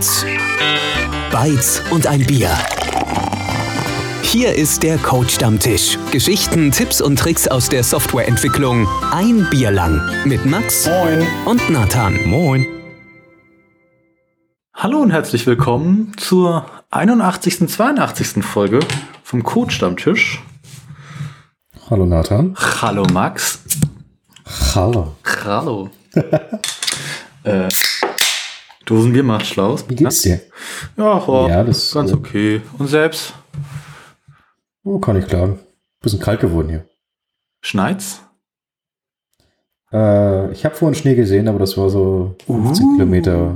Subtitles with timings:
[0.00, 0.24] Bits.
[1.30, 2.48] Bytes und ein Bier.
[4.22, 5.98] Hier ist der Coach-Stammtisch.
[6.10, 8.88] Geschichten, Tipps und Tricks aus der Softwareentwicklung.
[9.12, 10.00] Ein Bier lang.
[10.24, 11.26] Mit Max Moin.
[11.44, 12.18] und Nathan.
[12.26, 12.66] Moin.
[14.72, 17.68] Hallo und herzlich willkommen zur 81.
[17.68, 18.42] 82.
[18.42, 18.80] Folge
[19.22, 20.42] vom Coach-Stammtisch.
[21.90, 22.56] Hallo Nathan.
[22.80, 23.64] Hallo Max.
[24.74, 25.14] Hallo.
[25.44, 25.90] Hallo.
[27.44, 27.68] äh,
[28.90, 29.88] Dosenbier macht Schlaus.
[29.88, 30.40] Wie geht's dir?
[30.96, 32.60] Ja, oh, Ja, das- ganz okay.
[32.78, 33.32] Und selbst?
[34.82, 35.60] Oh, kann ich klagen.
[36.00, 36.84] Bisschen kalt geworden hier.
[37.60, 38.20] Schneit's?
[39.92, 42.92] Äh, ich habe vorhin Schnee gesehen, aber das war so 15 Uh.
[42.96, 43.54] Kilometer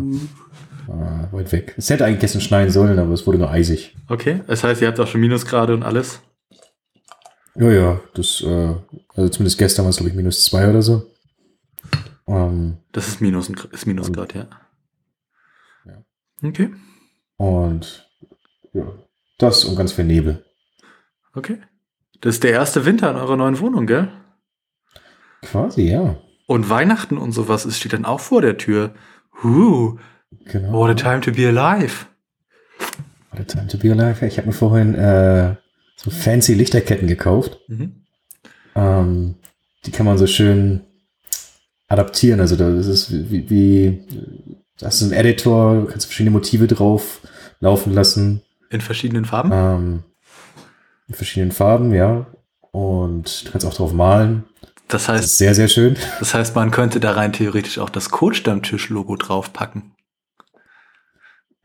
[0.89, 1.75] äh, weit weg.
[1.77, 3.97] Es hätte eigentlich gestern schneien sollen, aber es wurde nur eisig.
[4.09, 6.21] Okay, das heißt, ihr habt auch schon Minusgrade und alles?
[7.57, 8.75] Ja, ja, das, äh,
[9.17, 11.07] also zumindest gestern war es, glaube ich, minus zwei oder so.
[12.27, 14.43] Ähm, Das ist Minus, ist Minusgrad, ja.
[14.43, 14.49] Ja.
[16.45, 16.71] Okay,
[17.37, 18.09] und
[18.73, 18.87] ja,
[19.39, 20.45] das und ganz viel Nebel.
[21.35, 21.59] okay.
[22.21, 24.09] Das ist der erste Winter in eurer neuen Wohnung, gell?
[25.43, 26.17] Quasi, ja.
[26.47, 28.95] Und Weihnachten und sowas ist, steht dann auch vor der Tür.
[29.43, 29.99] Uh,
[30.47, 30.73] Genau.
[30.73, 32.07] what a time to be alive.
[33.31, 34.25] What a time to be alive.
[34.27, 35.57] Ich habe mir vorhin äh,
[35.97, 37.61] so fancy Lichterketten gekauft.
[37.69, 38.05] Mhm.
[38.75, 39.35] Ähm,
[39.85, 40.81] die kann man so schön
[41.89, 42.41] adaptieren.
[42.41, 46.67] Also da ist es wie, wie da hast du einen Editor, du kannst verschiedene Motive
[46.67, 47.21] drauf
[47.61, 48.43] laufen lassen.
[48.71, 49.51] In verschiedenen Farben?
[49.53, 50.03] Ähm,
[51.09, 52.27] in verschiedenen Farben, ja.
[52.73, 54.45] Und du kannst auch drauf malen.
[54.89, 55.97] Das Das ist heißt, sehr, sehr schön.
[56.19, 59.93] das heißt, man könnte da rein theoretisch auch das Code-Stammtisch-Logo draufpacken.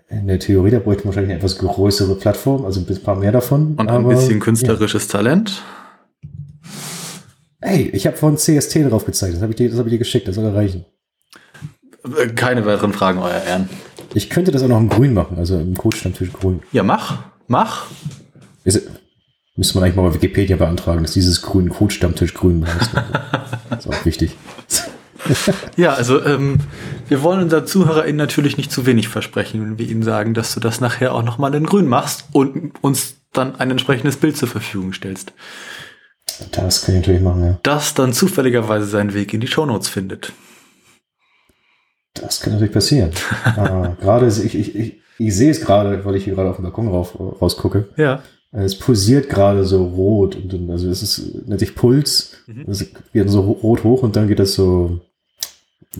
[0.07, 3.31] In der Theorie, da bräuchte man wahrscheinlich eine etwas größere Plattform, also ein paar mehr
[3.31, 3.75] davon.
[3.75, 5.61] Und ein aber, bisschen künstlerisches Talent.
[6.23, 6.29] Ja.
[7.61, 9.35] Hey, ich habe von CST drauf gezeigt.
[9.35, 10.27] Das habe ich, dir- das hab ich dir geschickt.
[10.27, 10.85] Das soll reichen.
[12.35, 13.69] Keine weiteren Fragen, euer Ehren.
[14.13, 16.61] Ich könnte das auch noch im Grün machen, also im Coach-Stammtisch grün.
[16.71, 17.19] Ja, mach.
[17.47, 17.85] Mach.
[18.63, 18.89] Ist,
[19.55, 22.91] müsste man eigentlich mal bei Wikipedia beantragen, dass dieses grün Coach-Stammtisch grün heißt.
[23.69, 24.35] das ist auch wichtig.
[25.75, 26.59] Ja, also ähm,
[27.07, 30.59] wir wollen unseren ZuhörerInnen natürlich nicht zu wenig versprechen, wenn wir ihnen sagen, dass du
[30.59, 34.93] das nachher auch nochmal in grün machst und uns dann ein entsprechendes Bild zur Verfügung
[34.93, 35.33] stellst.
[36.51, 37.59] Das kann ich natürlich machen, ja.
[37.63, 40.31] Das dann zufälligerweise seinen Weg in die Shownotes findet.
[42.13, 43.11] Das kann natürlich passieren.
[43.45, 46.63] äh, gerade, ich, ich, ich, ich sehe es gerade, weil ich hier gerade auf dem
[46.63, 47.89] Balkon rauf, rausgucke.
[47.97, 48.21] Ja.
[48.51, 50.35] Äh, Es pulsiert gerade so rot.
[50.35, 52.35] Und, dann- also es ist, nennt sich Puls.
[52.47, 52.65] Mhm.
[52.67, 54.99] Es geht so rot hoch und dann geht das so,
[55.95, 55.99] äh,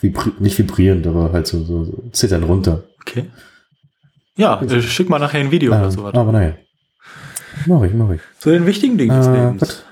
[0.00, 2.84] vibri nicht vibrierend, aber halt so, so, so zittern runter.
[3.00, 3.24] Okay.
[4.36, 6.18] Ja, äh, schick mal nachher ein Video Äh, oder so weiter.
[6.18, 6.54] aber naja.
[7.66, 8.20] Mach ich, mach ich.
[8.38, 9.60] Zu den wichtigen Dingen des Äh, Lebens.
[9.62, 9.82] was,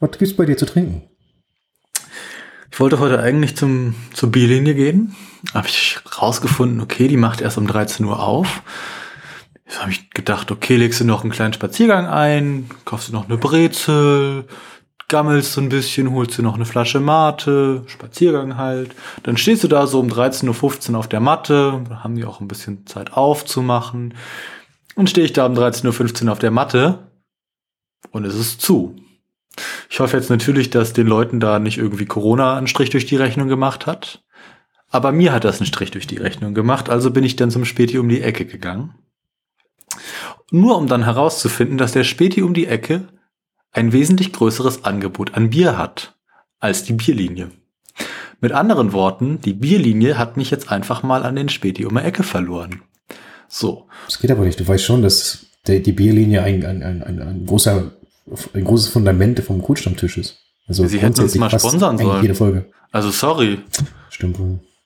[0.00, 1.02] was gibt's bei dir zu trinken?
[2.78, 5.16] Ich wollte heute eigentlich zum, zur Bierlinie gehen.
[5.52, 8.62] Habe ich rausgefunden, okay, die macht erst um 13 Uhr auf.
[9.66, 13.24] Jetzt habe ich gedacht, okay, legst du noch einen kleinen Spaziergang ein, kaufst du noch
[13.24, 14.44] eine Brezel,
[15.08, 18.94] gammelst so ein bisschen, holst du noch eine Flasche Mate, Spaziergang halt.
[19.24, 22.46] Dann stehst du da so um 13.15 Uhr auf der Matte, haben die auch ein
[22.46, 24.14] bisschen Zeit aufzumachen.
[24.94, 27.10] Und stehe ich da um 13.15 Uhr auf der Matte
[28.12, 28.94] und es ist zu.
[29.90, 33.16] Ich hoffe jetzt natürlich, dass den Leuten da nicht irgendwie Corona einen Strich durch die
[33.16, 34.22] Rechnung gemacht hat.
[34.90, 37.64] Aber mir hat das einen Strich durch die Rechnung gemacht, also bin ich dann zum
[37.64, 38.94] Späti um die Ecke gegangen.
[40.50, 43.08] Nur um dann herauszufinden, dass der Späti um die Ecke
[43.72, 46.16] ein wesentlich größeres Angebot an Bier hat
[46.58, 47.50] als die Bierlinie.
[48.40, 52.02] Mit anderen Worten, die Bierlinie hat mich jetzt einfach mal an den Späti um die
[52.02, 52.82] Ecke verloren.
[53.48, 54.60] So, Das geht aber nicht.
[54.60, 57.92] Du weißt schon, dass die Bierlinie ein, ein, ein, ein, großer,
[58.54, 60.38] ein großes Fundament vom Coach-Stammtisch ist.
[60.66, 62.22] Also Sie hätten uns mal sponsern sollen.
[62.22, 62.70] Jede Folge.
[62.92, 63.60] also sorry,
[64.10, 64.38] Stimmt.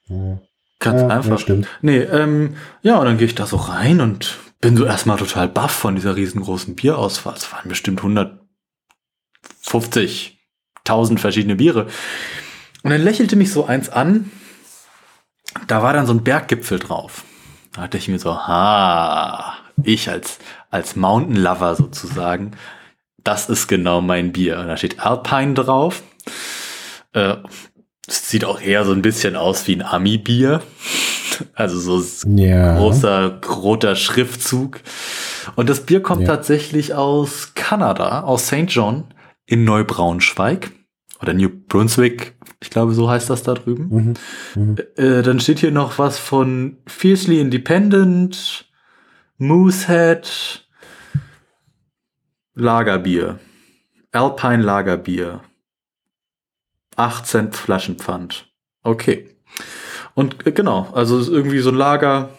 [0.08, 0.38] Ja.
[0.78, 1.30] ganz Ja, einfach.
[1.30, 1.66] ja, stimmt.
[1.80, 5.48] Nee, ähm, ja, und dann gehe ich da so rein und bin so erstmal total
[5.48, 7.34] baff von dieser riesengroßen Bierauswahl.
[7.34, 8.00] Es waren bestimmt
[9.66, 11.86] 150.000 verschiedene Biere.
[12.82, 14.30] Und dann lächelte mich so eins an.
[15.66, 17.24] Da war dann so ein Berggipfel drauf.
[17.72, 20.38] Da dachte ich mir so, ha, ich als,
[20.70, 22.52] als Mountain Lover sozusagen,
[23.24, 24.58] das ist genau mein Bier.
[24.60, 26.02] Und da steht Alpine drauf.
[27.12, 27.36] Äh,
[28.08, 30.62] es sieht auch eher so ein bisschen aus wie ein Ami-Bier.
[31.54, 32.76] Also so Ja.
[32.78, 34.80] großer roter Schriftzug.
[35.56, 36.28] Und das Bier kommt Ja.
[36.28, 38.66] tatsächlich aus Kanada, aus St.
[38.68, 39.04] John
[39.46, 40.70] in Neubraunschweig
[41.20, 42.34] oder New Brunswick.
[42.62, 44.14] Ich glaube, so heißt das da drüben.
[44.54, 44.62] Mhm.
[44.62, 44.76] Mhm.
[44.96, 48.66] Äh, dann steht hier noch was von Fiercely Independent,
[49.38, 50.61] Moosehead,
[52.54, 53.38] Lagerbier,
[54.12, 55.40] Alpine Lagerbier,
[56.96, 58.52] 8 Cent Flaschenpfand.
[58.82, 59.30] Okay.
[60.14, 62.30] Und äh, genau, also ist irgendwie so ein Lager,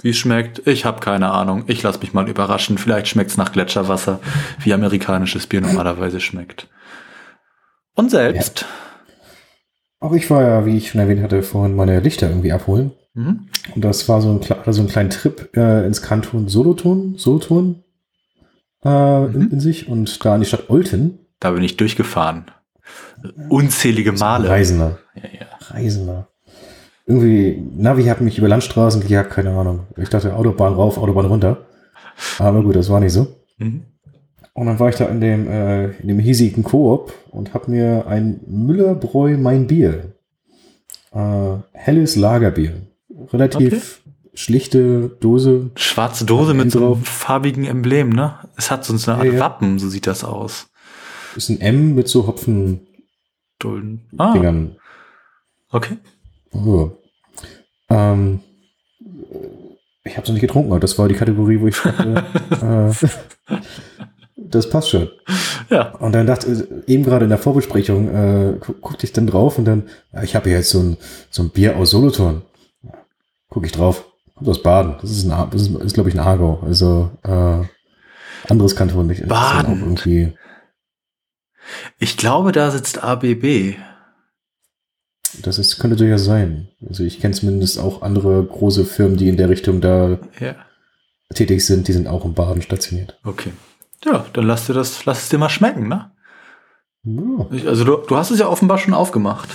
[0.00, 0.66] wie es schmeckt.
[0.66, 1.64] Ich habe keine Ahnung.
[1.68, 2.78] Ich lasse mich mal überraschen.
[2.78, 4.20] Vielleicht schmeckt es nach Gletscherwasser,
[4.60, 6.68] wie amerikanisches Bier normalerweise schmeckt.
[7.94, 8.66] Und selbst.
[10.00, 12.92] Auch ich war ja, wie ich schon erwähnt hatte, vorhin meine Lichter irgendwie abholen.
[13.14, 13.48] Mhm.
[13.74, 17.82] Und das war so ein, so ein kleiner Trip äh, ins Kanton Solothurn, Solothurn
[18.86, 19.48] äh, in, Mhm.
[19.52, 21.18] in sich und da in die Stadt Olten.
[21.40, 22.46] Da bin ich durchgefahren.
[23.48, 24.48] Unzählige Male.
[24.48, 24.98] Reisender.
[25.14, 25.46] Ja, ja.
[25.74, 26.28] Reisender.
[27.06, 29.86] Irgendwie, Navi hat mich über Landstraßen gejagt, keine Ahnung.
[29.96, 31.66] Ich dachte, Autobahn rauf, Autobahn runter.
[32.38, 33.26] Aber gut, das war nicht so.
[33.58, 33.82] Mhm.
[34.54, 38.06] Und dann war ich da in dem, äh, in dem hiesigen Koop und habe mir
[38.06, 40.14] ein Müllerbräu Mein Bier.
[41.12, 42.72] Äh, helles Lagerbier.
[43.32, 44.02] Relativ
[44.36, 45.70] schlichte Dose.
[45.74, 48.38] Schwarze Dose mit so einem farbigen Emblem, ne?
[48.56, 49.40] Es hat so eine Art Ja.
[49.40, 50.68] Wappen, so sieht das aus.
[51.34, 52.86] Ist ein M mit so Hopfendingern.
[53.58, 54.06] Dulden.
[54.18, 54.34] Ah,
[55.70, 55.96] okay.
[56.52, 56.90] Oh.
[57.88, 58.40] Ähm,
[60.04, 62.94] ich habe es noch nicht getrunken, aber das war die Kategorie, wo ich dachte,
[63.48, 63.58] äh,
[64.36, 65.08] das passt schon.
[65.70, 65.94] Ja.
[65.96, 69.64] Und dann dachte eben gerade in der Vorbesprechung, äh, gu guckte ich dann drauf und
[69.64, 69.88] dann,
[70.22, 70.96] ich habe hier jetzt so ein,
[71.30, 72.42] so ein Bier aus Solothurn.
[73.48, 74.04] Gucke ich drauf.
[74.36, 74.96] Kommt aus Baden.
[75.00, 76.60] Das ist, ein, das ist, ist glaube ich, ein Aargau.
[76.64, 77.64] Also äh,
[78.50, 79.26] anderes Kanton nicht.
[79.26, 79.80] Baden.
[79.80, 80.32] Irgendwie,
[81.98, 83.74] Ich glaube, da sitzt ABB.
[85.42, 86.68] das ist, könnte durchaus sein.
[86.88, 90.54] Also ich kenne zumindest auch andere große Firmen, die in der Richtung da Ja.
[91.34, 93.18] tätig sind, die sind auch in Baden stationiert.
[93.24, 93.52] Okay.
[94.04, 96.12] Ja, dann lass dir das, lass es dir mal schmecken, ne?
[97.04, 97.46] Ja.
[97.50, 99.48] Ich, also du, du hast es ja offenbar schon aufgemacht.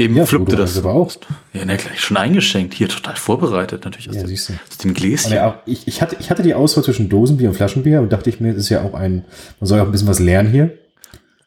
[0.00, 0.70] Eben Ja, fluppte Frodo das.
[0.72, 1.12] es aber auch.
[1.52, 2.72] Ja, ne, gleich schon eingeschenkt.
[2.72, 5.32] Hier total vorbereitet, natürlich aus, Ja, dem, aus dem Gläschen.
[5.32, 8.40] Ja, ich, ich, hatte, ich hatte die Auswahl zwischen Dosenbier und Flaschenbier und dachte ich
[8.40, 9.26] mir, das ist ja auch ein,
[9.60, 10.78] man soll ja auch ein bisschen was lernen hier.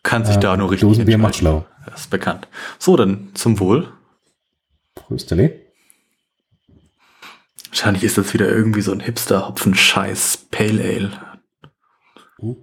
[0.04, 1.66] Kann sich Äh, da nur richtig Dosenbier macht schlau.
[1.90, 2.48] Das ist bekannt.
[2.78, 3.92] So, dann zum Wohl.
[4.94, 5.60] Prösterle.
[7.70, 11.12] Wahrscheinlich ist das wieder irgendwie so ein Hipster-Hopfen-Scheiß Pale Ale.
[12.38, 12.56] Uh.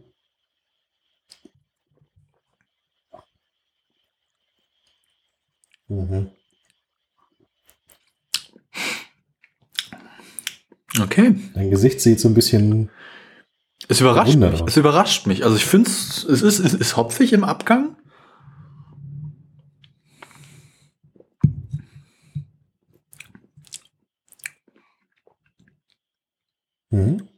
[5.91, 6.31] Mhm.
[11.01, 11.35] Okay.
[11.55, 12.91] Dein Gesicht sieht so ein bisschen.
[13.89, 14.53] Es überrascht mich.
[14.53, 14.63] aus.
[14.69, 15.45] Es überrascht mich.
[15.45, 17.97] Also ich finde es ist, es ist hopfig im Abgang.
[26.91, 27.29] Mhm.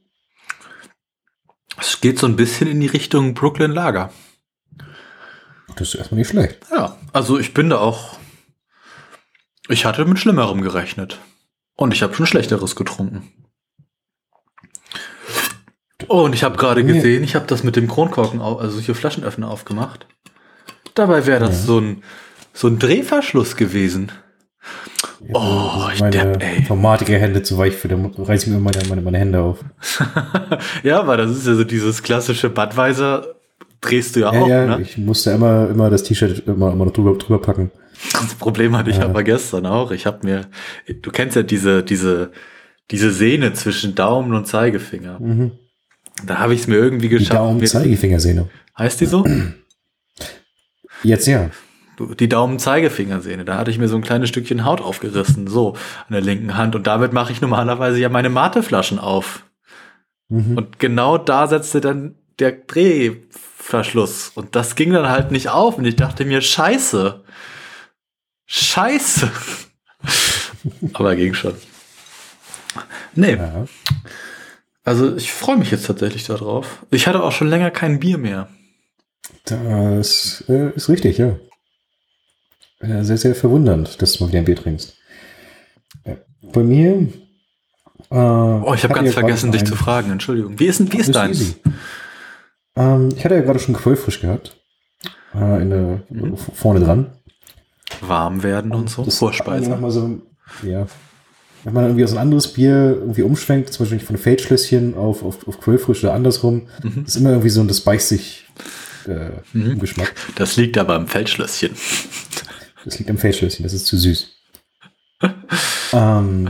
[1.78, 4.12] Es geht so ein bisschen in die Richtung Brooklyn Lager.
[5.76, 6.66] Das ist erstmal nicht schlecht.
[6.70, 8.18] Ja, also ich bin da auch.
[9.68, 11.18] Ich hatte mit Schlimmerem gerechnet.
[11.76, 13.32] Und ich habe schon Schlechteres getrunken.
[16.08, 16.92] Oh, und ich habe gerade Nee.
[16.94, 20.06] gesehen, ich habe das mit dem Kronkorken, also hier Flaschenöffner aufgemacht.
[20.94, 21.66] Dabei wäre das Ja.
[21.66, 22.02] so ein
[22.54, 24.12] so ein Drehverschluss gewesen.
[25.26, 26.58] Ja, Oh, ich meine Depp.
[26.58, 29.64] Informatiker-Hände zu weich für, da reiße ich mir immer meine, meine, Hände auf.
[30.82, 33.26] ja, aber das ist ja so dieses klassische Budweiser
[33.80, 34.82] drehst du ja, Ja, auch, ja, ne?
[34.82, 37.70] ich musste immer, immer das T-Shirt immer, immer noch drüber, drüber packen.
[38.12, 39.04] Das Problem hatte ich Ja.
[39.04, 39.90] aber gestern auch.
[39.92, 40.48] Ich habe mir,
[41.00, 42.32] du kennst ja diese, diese,
[42.90, 45.20] diese Sehne zwischen Daumen und Zeigefinger.
[45.20, 45.52] Mhm.
[46.26, 47.32] Da habe ich es mir irgendwie Die geschafft.
[47.40, 48.48] mir- Daumen-Zeigefingersehne.
[48.78, 49.24] heißt die so?
[51.02, 51.50] Jetzt ja.
[52.18, 53.44] Die Daumen-Zeigefingersehne.
[53.44, 55.74] Da hatte ich mir so ein kleines Stückchen Haut aufgerissen, so
[56.08, 56.74] an der linken Hand.
[56.74, 59.44] Und damit mache ich normalerweise ja meine Mateflaschen auf.
[60.28, 60.56] Mhm.
[60.56, 64.32] Und genau da setzte dann der Drehverschluss.
[64.34, 65.78] Und das ging dann halt nicht auf.
[65.78, 67.22] Und ich dachte mir, scheiße.
[68.54, 69.30] Scheiße.
[70.92, 71.54] Aber ging schon.
[73.14, 73.64] Nee, ja.
[74.84, 76.84] also ich freue mich jetzt tatsächlich darauf.
[76.90, 78.48] Ich hatte auch schon länger kein Bier mehr.
[79.46, 81.38] Das äh, ist richtig, ja.
[82.80, 84.98] Äh, Sehr, sehr verwundernd, dass du mal wieder ein Bier trinkst.
[86.04, 86.90] Äh, Bei mir.
[86.90, 87.08] Äh,
[88.10, 90.10] Oh, ich habe ganz vergessen, dich zu fragen.
[90.12, 90.58] Entschuldigung.
[90.58, 91.54] Wie ist denn, wie ist deins?
[92.76, 94.60] Ähm, ich hatte ja gerade schon Quellfrisch gehabt.
[95.34, 96.36] Äh, in der, Mhm.
[96.36, 97.12] Vorne dran.
[98.00, 99.04] Warm werden und so.
[99.04, 99.70] Das Vorspeise.
[99.70, 100.20] Noch mal so,
[100.62, 100.86] ja.
[101.64, 105.46] Wenn man irgendwie aus ein anderes Bier irgendwie umschwenkt, zum Beispiel von Feldschlösschen auf, auf,
[105.46, 107.04] auf Quellfrisch oder andersrum, Mhm.
[107.06, 108.46] ist immer irgendwie so ein, das beißt sich
[109.06, 109.70] äh, Mhm.
[109.72, 110.12] im Geschmack.
[110.34, 111.70] Das liegt aber im Feldschlösschen.
[112.84, 114.28] Das liegt am Feldschlösschen, das ist zu süß.
[115.92, 116.48] ähm,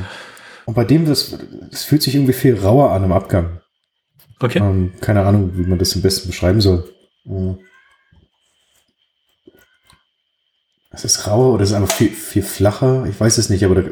[0.64, 1.36] und bei dem, das,
[1.70, 3.60] das fühlt sich irgendwie viel rauer an im Abgang.
[4.40, 4.58] Okay.
[4.60, 6.88] Ähm, keine Ahnung, wie man das am besten beschreiben soll.
[7.26, 7.54] Äh,
[10.92, 13.06] Es ist rauer oder es ist einfach viel, viel flacher.
[13.08, 13.88] Ich weiß es nicht, aber da,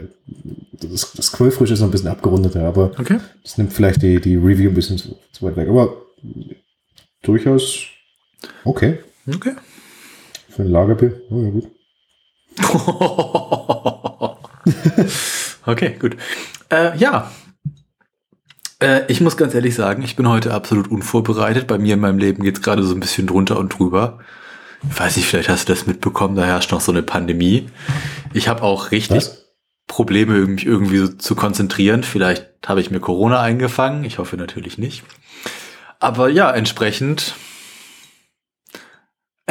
[0.73, 3.19] das, das Quellfrisch ist noch ein bisschen abgerundeter, aber Okay.
[3.43, 5.69] das nimmt vielleicht die, die Review ein bisschen zu, zu weit weg.
[5.69, 5.95] Aber
[7.23, 7.79] durchaus
[8.65, 8.99] okay
[9.35, 9.53] Okay.
[10.49, 11.21] für ein Lagerbier.
[11.31, 11.67] Oh, ja, gut.
[15.67, 16.17] okay, gut.
[16.71, 17.31] Äh, ja.
[18.83, 21.67] Äh, ich muss ganz ehrlich sagen, ich bin heute absolut unvorbereitet.
[21.67, 24.19] Bei mir in meinem Leben geht es gerade so ein bisschen drunter und drüber.
[24.89, 27.69] Ich weiß nicht, vielleicht hast du das mitbekommen, da herrscht noch so eine Pandemie.
[28.33, 29.47] Ich habe auch richtig Was?
[29.87, 32.05] Probleme, mich irgendwie so zu konzentrieren.
[32.05, 34.05] Vielleicht habe ich mir Corona eingefangen.
[34.05, 35.03] Ich hoffe natürlich nicht.
[35.99, 37.35] Aber ja, entsprechend.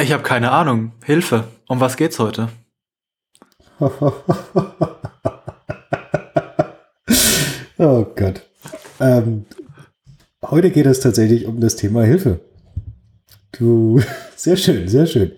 [0.00, 0.92] Ich habe keine Ahnung.
[1.04, 1.44] Hilfe.
[1.68, 2.48] Um was geht's heute?
[7.78, 8.42] oh Gott.
[8.98, 9.44] Ähm,
[10.42, 12.40] heute geht es tatsächlich um das Thema Hilfe.
[13.52, 14.00] Du,
[14.36, 15.32] sehr schön, sehr schön.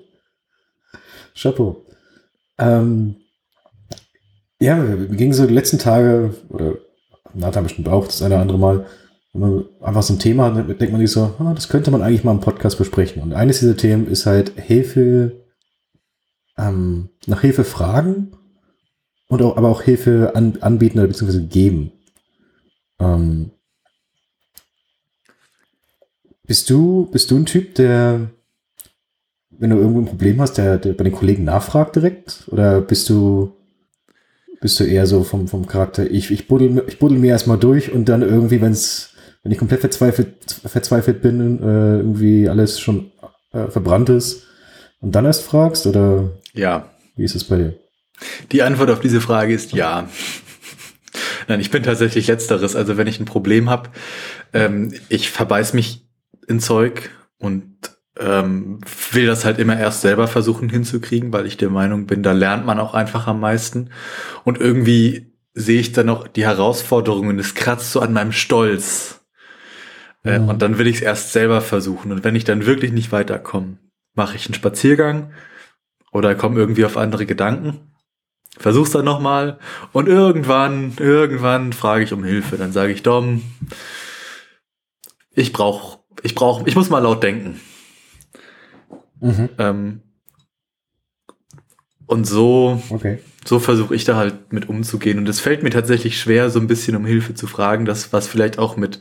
[1.34, 1.84] Chapeau.
[2.58, 3.16] Ähm,
[4.60, 6.76] ja, wir gingen so die letzten Tage, oder
[7.34, 8.86] Nathan bestimmt auch das eine oder andere Mal,
[9.32, 12.02] wenn man einfach so ein Thema hat, denkt man sich so, ah, das könnte man
[12.02, 13.22] eigentlich mal im Podcast besprechen.
[13.22, 15.44] Und eines dieser Themen ist halt Hilfe,
[16.58, 18.36] ähm, nach Hilfe fragen
[19.28, 21.92] und auch, aber auch Hilfe an, anbieten oder beziehungsweise geben.
[23.00, 23.52] Ähm,
[26.52, 28.28] bist du, bist du ein Typ, der,
[29.48, 32.44] wenn du irgendwo ein Problem hast, der, der bei den Kollegen nachfragt direkt?
[32.48, 33.56] Oder bist du
[34.60, 37.90] bist du eher so vom, vom Charakter, ich, ich, buddel, ich buddel mir erstmal durch
[37.90, 43.12] und dann irgendwie, wenn's, wenn ich komplett verzweifelt, verzweifelt bin, äh, irgendwie alles schon
[43.52, 44.42] äh, verbrannt ist
[45.00, 45.86] und dann erst fragst?
[45.86, 46.90] Oder ja.
[47.16, 47.78] wie ist es bei dir?
[48.52, 50.06] Die Antwort auf diese Frage ist ja.
[51.48, 52.76] Nein, ich bin tatsächlich letzteres.
[52.76, 53.88] Also wenn ich ein Problem habe,
[54.52, 56.11] ähm, ich verbeiß mich
[56.46, 57.76] in Zeug und
[58.18, 58.80] ähm,
[59.10, 62.66] will das halt immer erst selber versuchen hinzukriegen, weil ich der Meinung bin, da lernt
[62.66, 63.90] man auch einfach am meisten.
[64.44, 69.24] Und irgendwie sehe ich dann noch die Herausforderungen, es kratzt so an meinem Stolz.
[70.24, 70.48] Äh, mhm.
[70.48, 72.12] Und dann will ich es erst selber versuchen.
[72.12, 73.78] Und wenn ich dann wirklich nicht weiterkomme,
[74.14, 75.32] mache ich einen Spaziergang
[76.12, 77.92] oder komme irgendwie auf andere Gedanken.
[78.58, 79.58] Versuch's dann nochmal
[79.92, 82.58] und irgendwann, irgendwann frage ich um Hilfe.
[82.58, 83.42] Dann sage ich, Dom,
[85.30, 87.60] ich brauch, ich brauch, ich muss mal laut denken.
[89.20, 89.48] Mhm.
[89.58, 90.00] Ähm,
[92.06, 93.20] und so, okay.
[93.44, 95.18] so versuche ich da halt mit umzugehen.
[95.18, 98.26] Und es fällt mir tatsächlich schwer, so ein bisschen um Hilfe zu fragen, das, was
[98.26, 99.00] vielleicht auch mit,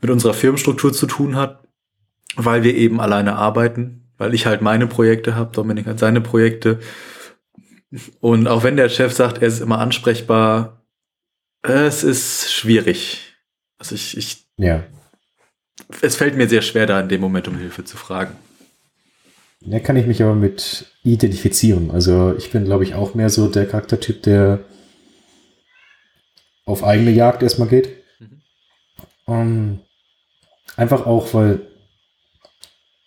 [0.00, 1.66] mit unserer Firmenstruktur zu tun hat,
[2.36, 6.78] weil wir eben alleine arbeiten, weil ich halt meine Projekte habe, Dominik hat seine Projekte.
[8.20, 10.84] Und auch wenn der Chef sagt, er ist immer ansprechbar,
[11.62, 13.36] es ist schwierig.
[13.78, 14.84] Also ich, ich ja.
[16.00, 18.36] Es fällt mir sehr schwer, da in dem Moment um Hilfe zu fragen.
[19.60, 21.90] Da kann ich mich aber mit identifizieren.
[21.90, 24.60] Also ich bin, glaube ich, auch mehr so der Charaktertyp, der
[26.66, 27.88] auf eigene Jagd erstmal geht.
[28.18, 28.42] Mhm.
[29.26, 29.78] Um, ähm,
[30.76, 31.60] einfach auch, weil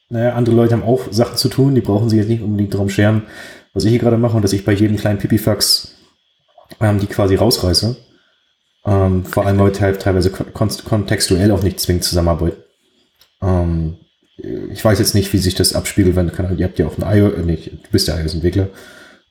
[0.10, 2.90] naja, andere Leute haben auch Sachen zu tun, die brauchen sich jetzt nicht unbedingt darum
[2.90, 3.24] scheren,
[3.74, 5.96] was ich hier gerade mache und dass ich bei jedem kleinen Pipifax
[6.80, 7.98] ähm, die quasi rausreiße.
[8.88, 12.64] Ähm, vor allem Leute halt teilweise kon kontextuell auch nicht zwingend zusammenarbeiten.
[13.42, 13.98] Ähm,
[14.72, 17.34] ich weiß jetzt nicht, wie sich das abspiegelt, wenn ihr habt ja auch einen iOS,
[17.34, 18.70] äh, nee, du bist ja iOS-Entwickler,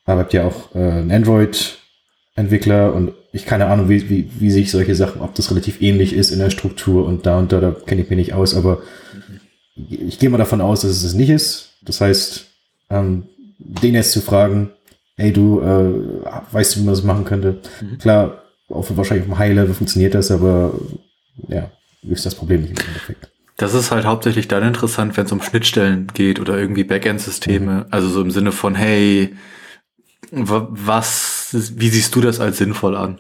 [0.05, 4.71] aber habt ja auch äh, einen Android-Entwickler und ich keine Ahnung, wie, wie, wie sich
[4.71, 7.71] solche Sachen, ob das relativ ähnlich ist in der Struktur und da und da, da
[7.71, 8.83] kenne ich mich nicht aus, aber
[9.89, 11.71] ich gehe mal davon aus, dass es das nicht ist.
[11.83, 12.47] Das heißt,
[12.91, 13.25] ähm,
[13.59, 14.71] den jetzt zu fragen,
[15.17, 17.61] hey du, äh, weißt du, wie man das machen könnte?
[17.81, 17.99] Mhm.
[17.99, 20.75] Klar, auf, wahrscheinlich auf dem High-Level funktioniert das, aber
[21.49, 21.71] ja,
[22.03, 23.31] ist das Problem nicht im Endeffekt.
[23.57, 27.73] Das ist halt hauptsächlich dann interessant, wenn es um Schnittstellen geht oder irgendwie Backend-Systeme.
[27.73, 27.87] Mhm.
[27.91, 29.35] Also so im Sinne von, hey,
[30.31, 33.19] was, wie siehst du das als sinnvoll an?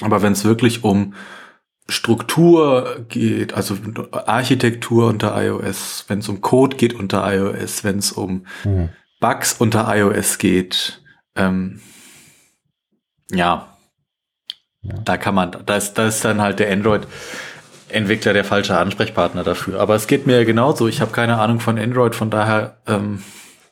[0.00, 1.14] Aber wenn es wirklich um
[1.88, 3.76] Struktur geht, also
[4.12, 8.90] Architektur unter iOS, wenn es um Code geht unter iOS, wenn es um mhm.
[9.20, 11.02] Bugs unter iOS geht,
[11.34, 11.80] ähm,
[13.30, 13.77] ja,
[14.82, 17.06] ja, da kann man, da ist, da ist dann halt der Android
[17.90, 19.80] Entwickler der falsche Ansprechpartner dafür.
[19.80, 20.88] Aber es geht mir ja genauso.
[20.88, 23.22] Ich habe keine Ahnung von Android, von daher ähm,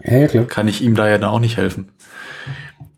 [0.02, 1.92] ja, ja, kann ich ihm da ja dann auch nicht helfen.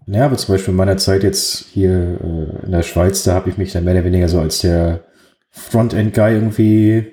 [0.07, 3.51] Ja, aber zum Beispiel in meiner Zeit jetzt hier äh, in der Schweiz, da habe
[3.51, 5.05] ich mich dann mehr oder weniger so als der
[5.51, 7.13] Frontend-Guy irgendwie äh,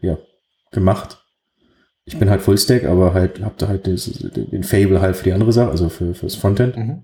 [0.00, 0.18] ja,
[0.72, 1.18] gemacht.
[2.06, 5.32] Ich bin halt Fullstack, aber halt habe da halt das, den Fable halt für die
[5.32, 6.76] andere Sache, also für fürs Frontend.
[6.76, 7.02] Mhm.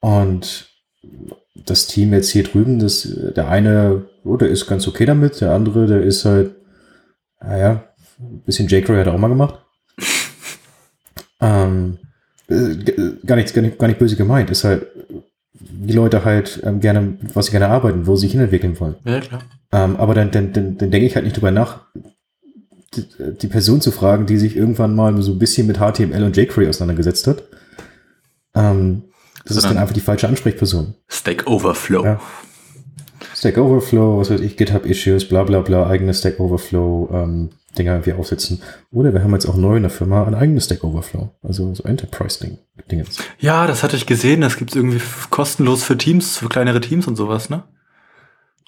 [0.00, 0.68] Und
[1.66, 5.52] das Team jetzt hier drüben, das, der eine, oh, der ist ganz okay damit, der
[5.52, 6.54] andere, der ist halt,
[7.40, 7.84] naja,
[8.20, 9.58] ein bisschen jQuery hat er auch mal gemacht.
[11.40, 11.98] ähm,
[12.48, 12.74] äh,
[13.26, 14.86] gar nichts, gar nicht, gar nicht böse gemeint, ist halt,
[15.52, 18.96] die Leute halt ähm, gerne, was sie gerne arbeiten, wo sie sich hinentwickeln wollen.
[19.04, 19.42] Ja, klar.
[19.72, 21.86] Ähm, aber dann, dann, dann, dann denke ich halt nicht drüber nach,
[22.94, 23.04] die,
[23.40, 26.68] die, Person zu fragen, die sich irgendwann mal so ein bisschen mit HTML und jQuery
[26.68, 27.42] auseinandergesetzt hat
[28.54, 29.04] Ähm,
[29.48, 30.94] das ist dann einfach die falsche Ansprechperson.
[31.08, 32.04] Stack Overflow.
[32.04, 32.20] Ja.
[33.34, 38.12] Stack Overflow, was weiß ich, GitHub Issues, bla bla bla, eigene Stack Overflow ähm, irgendwie
[38.12, 38.60] aufsetzen.
[38.90, 41.30] Oder wir haben jetzt auch neu in der Firma ein eigenes Stack Overflow.
[41.42, 42.58] Also so Enterprise-Ding.
[43.38, 44.40] Ja, das hatte ich gesehen.
[44.40, 47.62] Das gibt's irgendwie f- kostenlos für Teams, für kleinere Teams und sowas, ne?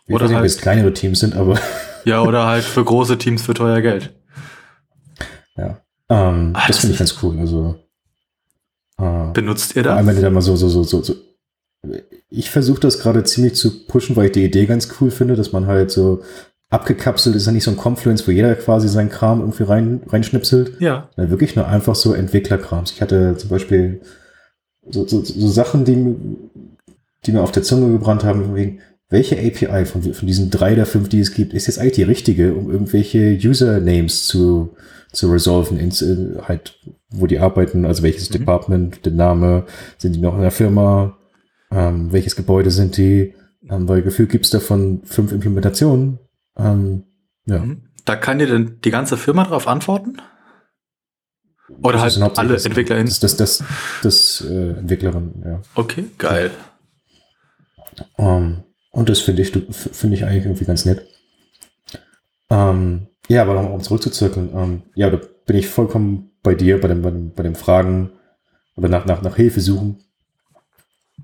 [0.07, 1.59] Ich Oder weiß nicht, ob halt- es kleinere Teams sind, aber
[2.05, 4.15] Ja, oder halt für große Teams für teuer Geld.
[5.57, 5.81] ja.
[6.09, 7.39] Ähm, Ah, das das finde ich ganz cool.
[7.39, 7.77] Also
[9.33, 10.07] Benutzt ihr das?
[10.07, 11.15] wenn du da mal so, so, so, so, so.
[12.29, 15.53] Ich versuche das gerade ziemlich zu pushen, weil ich die Idee ganz cool finde, dass
[15.53, 16.23] man halt so
[16.69, 20.81] abgekapselt ist, ja nicht so ein Confluence, wo jeder quasi seinen Kram irgendwie rein, reinschnipselt.
[20.81, 21.09] Ja.
[21.17, 22.93] Ja, wirklich nur einfach so Entwicklerkrams.
[22.93, 24.01] Ich hatte zum Beispiel
[24.89, 26.17] so, so, so Sachen, die, mir-
[27.27, 28.79] die mir auf der Zunge gebrannt haben, wegen,
[29.09, 32.03] welche API von, von diesen drei der fünf, die es gibt, ist jetzt eigentlich die
[32.05, 34.71] richtige, um irgendwelche Usernames zu,
[35.13, 36.79] zu resolven, ins, äh, halt,
[37.11, 38.35] wo die arbeiten, also welches Mhm.
[38.35, 39.67] Department, der Name,
[39.99, 41.17] sind die noch in der Firma,
[41.71, 43.35] ähm, welches Gebäude sind die,
[43.69, 46.19] ähm, weil gefühlt gibt's davon fünf Implementationen.
[46.57, 47.05] Ähm,
[47.47, 47.59] ja.
[47.59, 47.83] Mhm.
[48.05, 50.17] Da kann dir denn die ganze Firma drauf antworten?
[51.83, 53.07] Oder Das halt alle EntwicklerInnen?
[53.07, 53.65] Das, das, das,
[54.03, 55.63] das äh, Entwicklerin, ja.
[55.75, 56.51] Okay, geil.
[58.19, 61.07] Ähm, und das finde ich, finde ich eigentlich irgendwie ganz nett.
[62.51, 66.89] Ähm, ja, aber um, um zurückzuzirkeln, ähm, ja, da bin ich vollkommen bei dir, bei
[66.89, 68.11] dem, bei dem, Fragen
[68.77, 69.99] oder nach, nach, nach Hilfe suchen.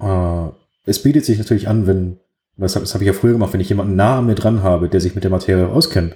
[0.01, 0.49] Äh,
[0.85, 2.19] es bietet sich natürlich an, wenn,
[2.57, 4.89] das habe hab ich ja früher gemacht, wenn ich jemanden nah an mir dran habe,
[4.89, 6.15] der sich mit der Materie auskennt,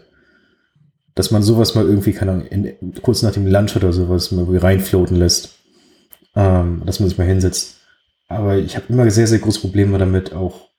[1.16, 2.46] dass man sowas mal irgendwie, keine Ahnung,
[3.02, 5.56] kurz nach dem Lunch oder sowas mal irgendwie reinfloaten lässt.
[6.36, 7.80] Ähm, dass man sich mal hinsetzt.
[8.28, 10.69] Aber ich habe immer sehr, sehr große Probleme damit, auch,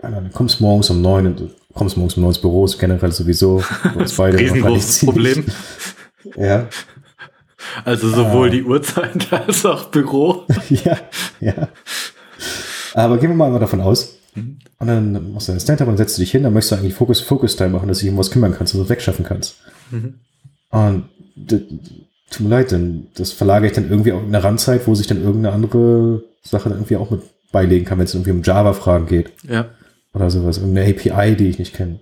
[0.00, 3.12] du kommst morgens um neun, und du kommst morgens um neun ins Büro, ist generell
[3.12, 3.62] sowieso,
[4.16, 5.44] beide Riesengroßes Problem.
[6.36, 6.68] Ja,
[7.84, 8.50] Also sowohl Ah.
[8.50, 10.44] die Uhrzeit als auch Büro.
[10.68, 10.98] ja,
[11.40, 11.68] ja.
[12.94, 14.16] Aber gehen wir mal davon aus.
[14.34, 14.58] Mhm.
[14.78, 16.94] Und dann machst du dein Stand-up und setzt du dich hin, dann möchtest du eigentlich
[16.94, 19.56] Focus, Focus Time machen, dass du dich um was kümmern kannst und was wegschaffen kannst.
[19.90, 20.14] Mhm.
[20.70, 21.04] Und
[22.30, 25.06] tut mir leid, denn das verlagere ich dann irgendwie auch in eine Randzeit, wo sich
[25.06, 29.06] dann irgendeine andere Sache dann irgendwie auch mit beilegen kann, wenn es irgendwie um Java-Fragen
[29.06, 29.66] geht Ja.
[30.18, 32.00] Oder sowas, irgendeine API, die ich nicht kenne.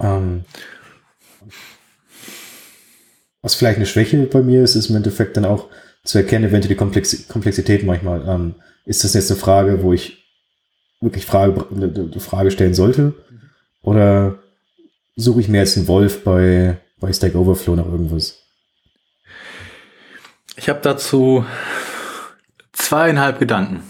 [0.00, 0.44] Ähm,
[3.40, 5.68] was vielleicht eine Schwäche bei mir ist, ist im Endeffekt dann auch
[6.04, 8.26] zu erkennen, eventuell die Komplex Komplexität manchmal.
[8.28, 10.24] Ähm, ist das jetzt eine Frage, wo ich
[11.00, 13.14] wirklich Frage, eine, eine Frage stellen sollte?
[13.82, 14.38] Oder
[15.16, 18.38] suche ich mir jetzt einen Wolf bei, bei Stack Overflow nach irgendwas?
[20.56, 21.44] Ich habe dazu
[22.72, 23.82] zweieinhalb Gedanken.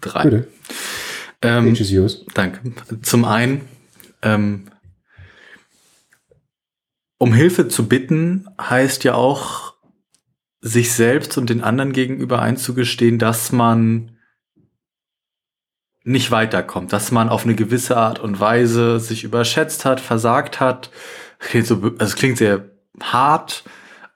[0.00, 0.22] Drei.
[0.24, 0.48] Bitte.
[1.42, 2.24] Ähm, yours.
[2.34, 2.72] Danke.
[3.02, 3.62] Zum einen,
[4.22, 4.66] ähm,
[7.18, 9.74] um Hilfe zu bitten, heißt ja auch,
[10.62, 14.18] sich selbst und den anderen gegenüber einzugestehen, dass man
[16.02, 20.90] nicht weiterkommt, dass man auf eine gewisse Art und Weise sich überschätzt hat, versagt hat.
[21.38, 23.64] Klingt so, also es klingt sehr hart,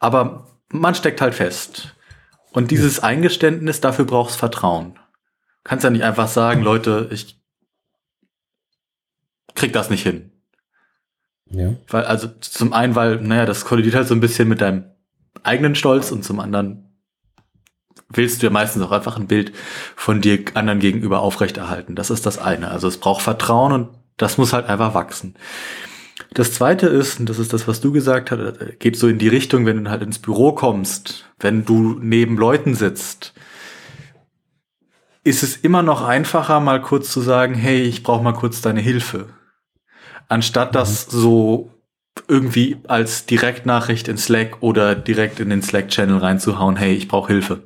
[0.00, 1.94] aber man steckt halt fest.
[2.52, 4.98] Und dieses Eingeständnis, dafür brauchst Vertrauen.
[5.64, 7.40] Kannst ja nicht einfach sagen, Leute, ich
[9.54, 10.30] krieg das nicht hin.
[11.50, 11.74] Ja.
[11.88, 14.84] Weil, also zum einen, weil, naja, das kollidiert halt so ein bisschen mit deinem
[15.42, 16.84] eigenen Stolz und zum anderen
[18.10, 19.52] willst du ja meistens auch einfach ein Bild
[19.96, 21.94] von dir anderen gegenüber aufrechterhalten.
[21.96, 22.70] Das ist das eine.
[22.70, 25.34] Also es braucht Vertrauen und das muss halt einfach wachsen.
[26.32, 29.28] Das zweite ist, und das ist das, was du gesagt hast, geht so in die
[29.28, 33.34] Richtung, wenn du halt ins Büro kommst, wenn du neben Leuten sitzt,
[35.24, 38.80] ist es immer noch einfacher, mal kurz zu sagen, hey, ich brauche mal kurz deine
[38.80, 39.30] Hilfe.
[40.28, 41.70] Anstatt das so
[42.28, 47.62] irgendwie als Direktnachricht in Slack oder direkt in den Slack-Channel reinzuhauen, hey, ich brauche Hilfe.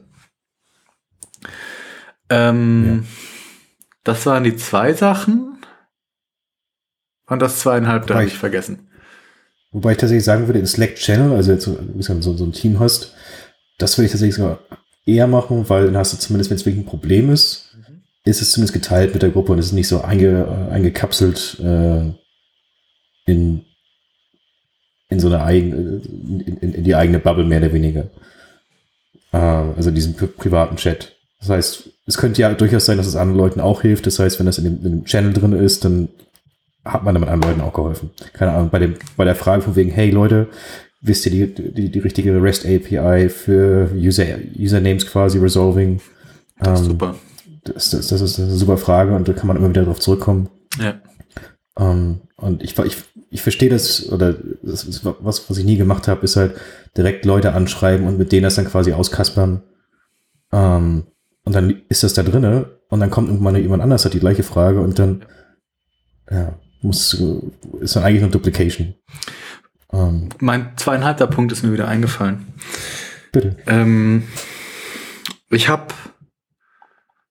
[2.30, 3.06] Ähm,
[4.04, 5.58] Das waren die zwei Sachen.
[7.26, 8.88] Und das zweieinhalb, da habe ich- ich vergessen.
[9.70, 13.14] Wobei ich tatsächlich sagen würde, in Slack-Channel, also jetzt so, so, so ein Team hast,
[13.76, 14.60] das würde ich tatsächlich sogar
[15.08, 17.76] eher machen, weil dann hast du zumindest, wenn es wirklich ein Problem ist,
[18.24, 21.58] ist es zumindest geteilt mit der Gruppe und es ist nicht so einge, äh, eingekapselt
[21.60, 22.12] äh,
[23.26, 23.64] in,
[25.08, 28.10] in so eine eigene, in, in, in die eigene Bubble mehr oder weniger.
[29.32, 31.16] Äh, also diesen pri privaten Chat.
[31.40, 34.06] Das heißt, es könnte ja durchaus sein, dass es anderen Leuten auch hilft.
[34.06, 36.08] Das heißt, wenn das in dem, in dem Channel drin ist, dann
[36.84, 38.10] hat man damit anderen Leuten auch geholfen.
[38.32, 40.48] Keine Ahnung, bei, dem, bei der Frage von wegen, hey Leute,
[41.00, 44.24] wisst ihr die, die, die richtige REST API für User,
[44.58, 46.00] Usernames quasi resolving?
[46.64, 47.14] Ähm, Super.
[47.64, 50.48] Das, das, das ist eine super Frage und da kann man immer wieder darauf zurückkommen.
[50.80, 51.00] Ja.
[51.78, 52.96] Ähm, und ich, ich,
[53.30, 56.54] ich verstehe das, oder das ist was, was ich nie gemacht habe, ist halt
[56.96, 59.62] direkt Leute anschreiben und mit denen das dann quasi auskaspern.
[60.52, 61.04] Ähm,
[61.44, 64.42] und dann ist das da drinne und dann kommt irgendwann jemand anders, hat die gleiche
[64.42, 65.24] Frage und dann
[66.30, 67.22] ja, muss,
[67.80, 68.94] ist dann eigentlich eine Duplication.
[69.92, 72.46] Ähm, mein zweieinhalbter Punkt ist mir wieder eingefallen.
[73.32, 73.56] Bitte.
[73.66, 74.24] Ähm,
[75.50, 75.94] ich habe,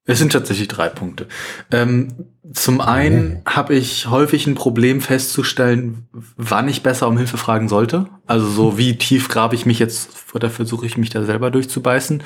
[0.05, 1.27] es sind tatsächlich drei Punkte.
[1.71, 2.13] Ähm,
[2.53, 3.55] zum einen okay.
[3.55, 8.07] habe ich häufig ein Problem festzustellen, wann ich besser um Hilfe fragen sollte.
[8.25, 12.23] Also so wie tief grabe ich mich jetzt oder versuche ich mich da selber durchzubeißen.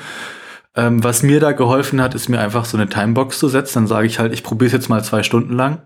[0.74, 3.80] Ähm, was mir da geholfen hat, ist mir einfach so eine Timebox zu setzen.
[3.80, 5.82] Dann sage ich halt, ich probiere es jetzt mal zwei Stunden lang.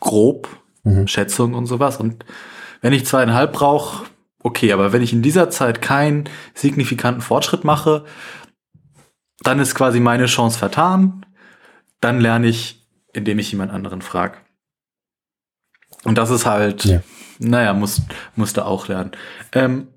[0.00, 0.48] Grob,
[0.82, 1.06] mhm.
[1.06, 1.98] Schätzung und sowas.
[1.98, 2.24] Und
[2.80, 4.06] wenn ich zweieinhalb brauche,
[4.42, 8.04] okay, aber wenn ich in dieser Zeit keinen signifikanten Fortschritt mache,
[9.40, 11.26] dann ist quasi meine Chance vertan.
[12.00, 14.38] Dann lerne ich, indem ich jemand anderen frage.
[16.04, 17.02] Und das ist halt, ja.
[17.38, 18.02] naja, muss,
[18.34, 19.12] musste auch lernen.
[19.52, 19.88] Ähm,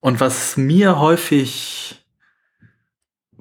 [0.00, 2.04] und was mir häufig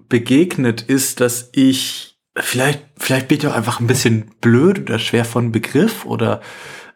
[0.09, 5.25] begegnet, ist, dass ich vielleicht, vielleicht bin ich auch einfach ein bisschen blöd oder schwer
[5.25, 6.41] von Begriff oder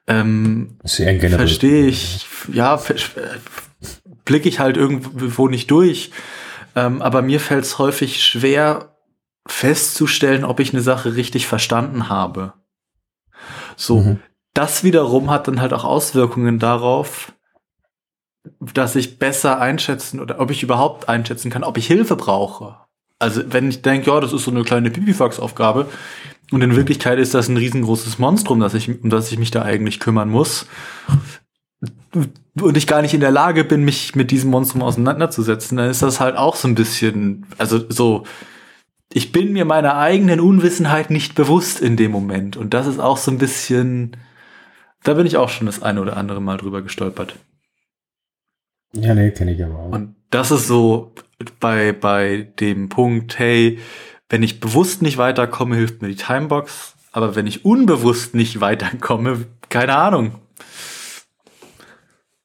[0.07, 2.81] ähm, verstehe ich, ja,
[4.25, 6.11] blicke ich halt irgendwo nicht durch.
[6.75, 8.95] Ähm, aber mir fällt es häufig schwer
[9.47, 12.53] festzustellen, ob ich eine Sache richtig verstanden habe.
[13.75, 14.19] So, mhm.
[14.53, 17.33] das wiederum hat dann halt auch Auswirkungen darauf,
[18.59, 22.77] dass ich besser einschätzen oder ob ich überhaupt einschätzen kann, ob ich Hilfe brauche.
[23.19, 25.87] Also wenn ich denke, ja, das ist so eine kleine Pipifax-Aufgabe
[26.51, 29.63] und in Wirklichkeit ist das ein riesengroßes Monstrum, dass ich, um das ich mich da
[29.63, 30.67] eigentlich kümmern muss
[32.59, 36.01] und ich gar nicht in der Lage bin, mich mit diesem Monstrum auseinanderzusetzen, dann ist
[36.01, 38.25] das halt auch so ein bisschen, also so,
[39.13, 43.17] ich bin mir meiner eigenen Unwissenheit nicht bewusst in dem Moment und das ist auch
[43.17, 44.17] so ein bisschen,
[45.03, 47.35] da bin ich auch schon das eine oder andere Mal drüber gestolpert.
[48.93, 49.91] Ja, nee, kenne ich aber auch.
[49.91, 51.13] Und das ist so,
[51.59, 53.79] bei, bei dem Punkt, hey,
[54.31, 56.95] wenn ich bewusst nicht weiterkomme, hilft mir die Timebox.
[57.11, 60.35] Aber wenn ich unbewusst nicht weiterkomme, keine Ahnung.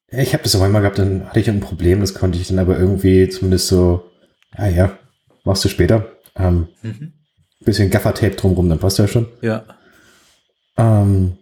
[0.09, 2.59] Ich habe das auch einmal gehabt, dann hatte ich ein Problem, das konnte ich dann
[2.59, 4.11] aber irgendwie zumindest so,
[4.59, 4.99] ja, ja,
[5.45, 6.13] machst du später.
[6.37, 7.13] Ähm, mhm.
[7.61, 9.29] Bisschen Gaffertape drumrum, dann passt ja schon.
[9.41, 9.65] Ja.
[10.77, 11.39] Ähm,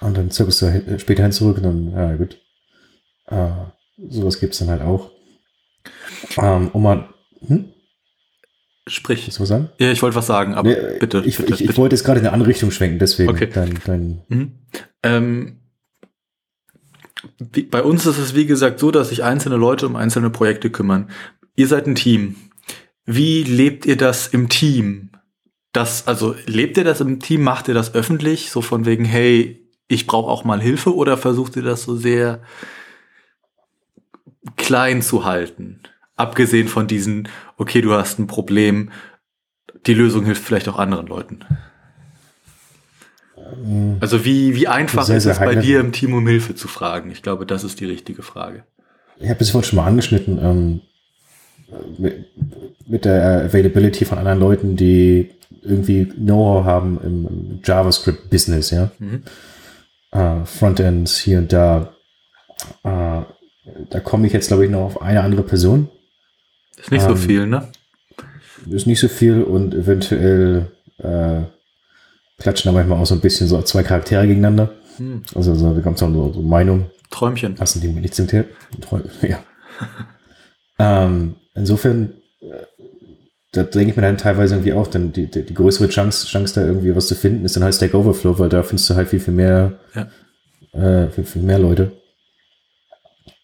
[0.00, 2.38] und dann zirkelst du später hin zurück und dann, ja gut.
[3.26, 3.50] Äh,
[4.10, 5.12] sowas gibt's dann halt auch.
[6.36, 7.08] Ähm, um mal,
[7.46, 7.73] hm?
[8.86, 9.28] Sprich.
[9.38, 9.70] Was sagen?
[9.78, 11.22] Ja, ich wollte was sagen, aber nee, bitte.
[11.24, 13.30] Ich, bitte, ich, ich wollte jetzt gerade in eine andere Richtung schwenken, deswegen.
[13.30, 13.48] Okay.
[13.52, 14.52] Dein, dein mhm.
[15.02, 15.56] ähm,
[17.38, 20.70] wie, bei uns ist es wie gesagt so, dass sich einzelne Leute um einzelne Projekte
[20.70, 21.10] kümmern.
[21.56, 22.36] Ihr seid ein Team.
[23.06, 25.10] Wie lebt ihr das im Team?
[25.72, 27.42] Das, also lebt ihr das im Team?
[27.42, 28.50] Macht ihr das öffentlich?
[28.50, 32.42] So von wegen, hey, ich brauche auch mal Hilfe oder versucht ihr das so sehr
[34.56, 35.80] klein zu halten?
[36.16, 38.90] Abgesehen von diesen, okay, du hast ein Problem,
[39.86, 41.40] die Lösung hilft vielleicht auch anderen Leuten.
[43.36, 46.68] Ähm, also wie, wie einfach sehr, ist es bei dir im Team um Hilfe zu
[46.68, 47.10] fragen?
[47.10, 48.64] Ich glaube, das ist die richtige Frage.
[49.18, 50.80] Ich habe es vorhin schon mal angeschnitten, ähm,
[51.98, 52.26] mit,
[52.86, 55.30] mit, der Availability von anderen Leuten, die
[55.62, 58.90] irgendwie Know-how haben im JavaScript-Business, ja.
[58.98, 59.22] Mhm.
[60.14, 61.92] Uh, Frontends hier und da.
[62.84, 63.22] Uh,
[63.90, 65.88] da komme ich jetzt, glaube ich, noch auf eine andere Person.
[66.84, 67.68] Ist nicht ähm, so viel, ne?
[68.70, 71.42] Ist nicht so viel und eventuell äh,
[72.38, 74.70] klatschen da manchmal auch so ein bisschen so zwei Charaktere gegeneinander.
[74.98, 75.22] Hm.
[75.34, 76.90] Also so, da kommt so, so Meinung.
[77.10, 77.56] Träumchen.
[77.56, 78.48] Lassen die nichts im Tipp.
[79.22, 79.38] Ja.
[80.78, 82.66] ähm, insofern, äh,
[83.52, 86.54] da denke ich mir dann teilweise irgendwie auch, dann die, die, die, größere Chance, Chance
[86.54, 89.08] da irgendwie was zu finden, ist dann halt Stack Overflow, weil da findest du halt
[89.08, 90.08] viel, viel mehr, ja.
[90.80, 91.92] äh, viel, viel mehr Leute.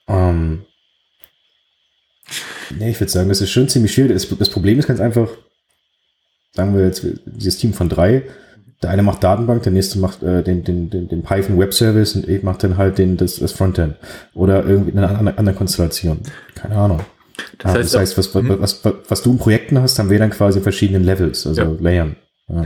[0.08, 0.66] Ähm,
[2.78, 4.12] Nee, ich würde sagen, das ist schon ziemlich schwierig.
[4.12, 5.28] Das, das, Problem ist ganz einfach,
[6.54, 8.22] sagen wir jetzt, dieses Team von drei,
[8.82, 12.16] der eine macht Datenbank, der nächste macht äh, den, den, den, den Python Web Service
[12.16, 13.96] und ich mache dann halt den, das, das Frontend.
[14.34, 16.20] Oder irgendwie eine andere, andere Konstellation.
[16.54, 17.00] Keine Ahnung.
[17.58, 18.60] Das heißt, das heißt was, was, hm?
[18.60, 21.62] was, was, was, du in Projekten hast, haben wir dann quasi in verschiedenen Levels, also
[21.62, 21.76] ja.
[21.78, 22.16] Layern.
[22.48, 22.64] Ja.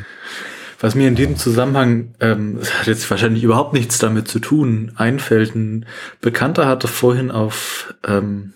[0.80, 4.92] Was mir in diesem Zusammenhang, ähm, das hat jetzt wahrscheinlich überhaupt nichts damit zu tun,
[4.96, 5.86] einfällt, ein
[6.20, 8.52] Bekannter hatte vorhin auf ähm,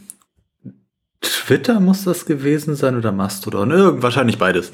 [1.20, 4.72] Twitter muss das gewesen sein oder Mastodon, irgend wahrscheinlich beides.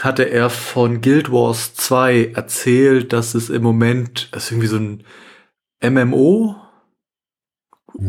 [0.00, 5.04] Hatte er von Guild Wars 2 erzählt, dass es im Moment ist irgendwie so ein
[5.82, 6.56] MMO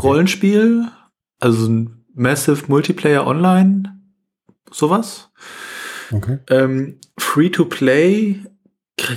[0.02, 0.91] Rollenspiel,
[1.39, 3.98] also ein Massive Multiplayer Online,
[4.72, 5.30] sowas.
[6.12, 6.39] Okay.
[6.50, 8.41] Ähm, Free to Play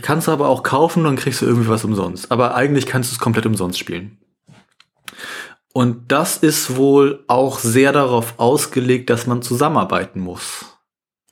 [0.02, 2.30] kannst du aber auch kaufen, dann kriegst du irgendwie was umsonst.
[2.30, 4.18] Aber eigentlich kannst du es komplett umsonst spielen.
[5.72, 10.66] Und das ist wohl auch sehr darauf ausgelegt, dass man zusammenarbeiten muss.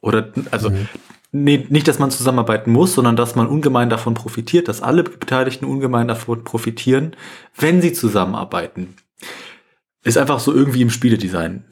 [0.01, 0.70] Oder, also,
[1.33, 5.64] nee, nicht, dass man zusammenarbeiten muss, sondern dass man ungemein davon profitiert, dass alle Beteiligten
[5.64, 7.16] ungemein davon profitieren,
[7.57, 8.94] wenn sie zusammenarbeiten.
[10.05, 11.64] Ist einfach so irgendwie im Spieledesign.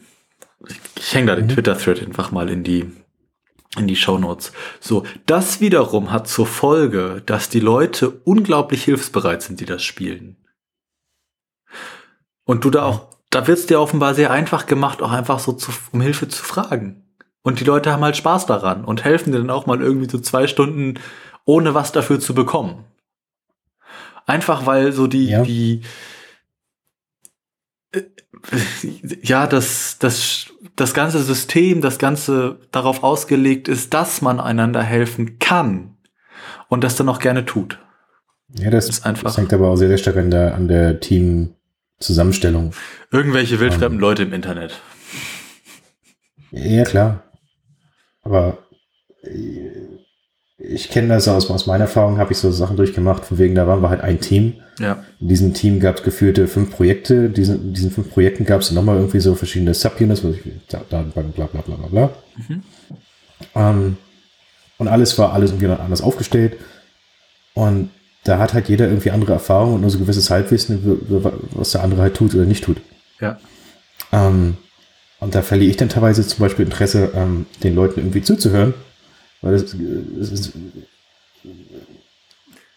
[0.68, 2.90] Ich, ich hänge da den Twitter-Thread einfach mal in die,
[3.78, 4.50] in die Show Notes.
[4.80, 10.36] So, das wiederum hat zur Folge, dass die Leute unglaublich hilfsbereit sind, die das spielen.
[12.46, 15.72] Und du da auch, da wird's dir offenbar sehr einfach gemacht, auch einfach so zu,
[15.92, 17.02] um Hilfe zu fragen.
[17.42, 20.18] Und die Leute haben halt Spaß daran und helfen dir dann auch mal irgendwie so
[20.18, 20.94] zwei Stunden,
[21.44, 22.84] ohne was dafür zu bekommen.
[24.26, 25.42] Einfach weil so die, Ja.
[25.42, 25.82] die,
[27.92, 28.02] äh,
[29.22, 35.38] ja, das, das, das ganze System, das ganze darauf ausgelegt ist, dass man einander helfen
[35.38, 35.96] kann
[36.68, 37.78] und das dann auch gerne tut.
[38.54, 41.00] Ja, das, Ist einfach- das hängt aber auch sehr, sehr stark an der, an der
[41.98, 42.72] Teamzusammenstellung.
[43.10, 44.80] Irgendwelche wildfremden Leute im Internet.
[46.50, 47.22] Ja, klar.
[48.22, 48.58] Aber
[49.22, 49.70] äh,
[50.58, 53.66] ich kenne das aus, aus meiner Erfahrung, habe ich so Sachen durchgemacht, von wegen, da
[53.66, 54.54] waren wir halt ein Team.
[54.78, 55.04] Ja.
[55.20, 57.30] In diesem Team gab es geführte fünf Projekte.
[57.30, 61.34] Diesen, in diesen fünf Projekten gab es nochmal irgendwie so verschiedene Subunits, was ich, Datenbank,
[61.34, 62.10] bla bla bla bla bla.
[63.54, 63.96] Ähm,
[64.78, 66.58] und alles war alles irgendwie anders aufgestellt.
[67.54, 67.90] Und
[68.26, 71.00] da hat halt jeder irgendwie andere Erfahrungen und nur so gewisses Halbwissen,
[71.52, 72.78] was der andere halt tut oder nicht tut.
[73.20, 73.38] Ja.
[74.12, 74.56] Ähm,
[75.20, 78.74] und da verliere ich dann teilweise zum Beispiel Interesse, ähm, den Leuten irgendwie zuzuhören,
[79.42, 80.52] weil das, das, ist,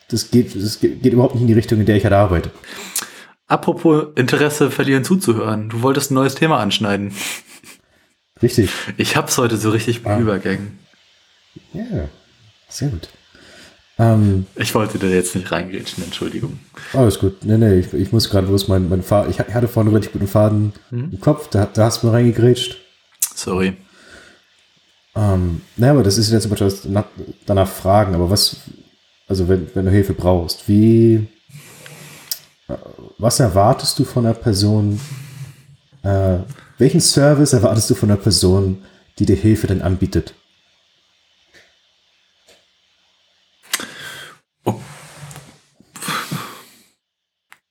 [0.09, 2.51] das, geht, das geht überhaupt nicht in die Richtung, in der ich halt arbeite.
[3.47, 5.69] Apropos Interesse verlieren zuzuhören.
[5.69, 7.13] Du wolltest ein neues Thema anschneiden.
[8.41, 8.69] Richtig.
[8.97, 10.19] Ich hab's heute so richtig Ah.
[10.19, 10.77] Übergängen.
[11.73, 12.07] Ja,
[12.69, 13.09] sehr gut.
[13.99, 16.57] Ähm, Ich wollte da jetzt nicht reingrätschen, Entschuldigung.
[16.93, 17.43] alles gut.
[17.43, 20.13] Nee, nee, ich, ich muss gerade bloß meinen mein Faden, ich hatte vorne einen richtig
[20.13, 22.77] guten Faden im Kopf, da, da hast du mir reingegrätscht.
[23.35, 23.75] Sorry.
[25.15, 27.03] Ähm, naja, aber das ist jetzt zum Beispiel
[27.45, 28.57] danach fragen, aber was,
[29.27, 31.27] also wenn, wenn du Hilfe brauchst, wie,
[32.69, 32.75] äh,
[33.17, 34.99] was erwartest du von einer Person,
[36.03, 36.37] äh,
[36.77, 38.83] welchen Service erwartest du von einer Person,
[39.17, 40.35] die dir Hilfe denn anbietet?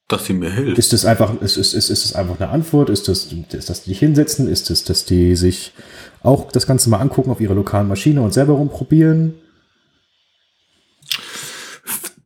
[0.09, 0.79] Dass sie mir hilft.
[0.79, 2.89] Ist das einfach, ist, ist, ist, ist das einfach eine Antwort?
[2.89, 4.49] Ist das, ist das die dich hinsetzen?
[4.49, 5.75] Ist das, dass die sich
[6.23, 9.35] auch das Ganze mal angucken auf ihrer lokalen Maschine und selber rumprobieren?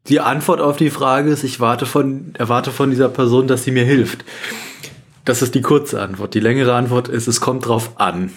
[0.08, 3.70] Die Antwort auf die Frage ist, ich warte von, erwarte von dieser Person, dass sie
[3.72, 4.24] mir hilft.
[5.24, 6.34] Das ist die kurze Antwort.
[6.34, 8.30] Die längere Antwort ist, es kommt drauf an.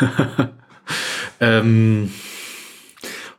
[1.40, 2.10] ähm,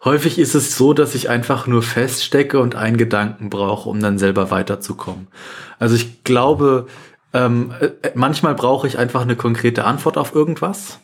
[0.03, 4.17] häufig ist es so, dass ich einfach nur feststecke und einen Gedanken brauche, um dann
[4.17, 5.27] selber weiterzukommen.
[5.79, 6.87] Also ich glaube,
[7.33, 10.99] ähm, äh, manchmal brauche ich einfach eine konkrete Antwort auf irgendwas.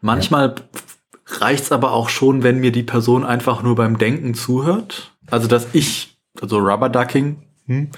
[0.00, 0.54] Manchmal
[1.26, 5.12] reicht's aber auch schon, wenn mir die Person einfach nur beim Denken zuhört.
[5.30, 7.90] Also dass ich, also Rubber Ducking, hm?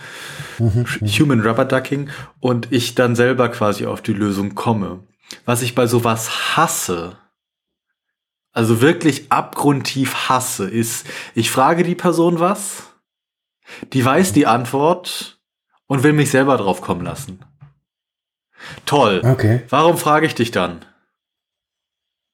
[0.59, 5.00] Human Rubber Ducking, und ich dann selber quasi auf die Lösung komme.
[5.44, 7.16] Was ich bei sowas hasse,
[8.56, 12.84] also wirklich abgrundtief hasse, ist, ich frage die Person was,
[13.92, 15.38] die weiß die Antwort
[15.86, 17.44] und will mich selber drauf kommen lassen.
[18.86, 19.20] Toll.
[19.22, 19.62] Okay.
[19.68, 20.86] Warum frage ich dich dann?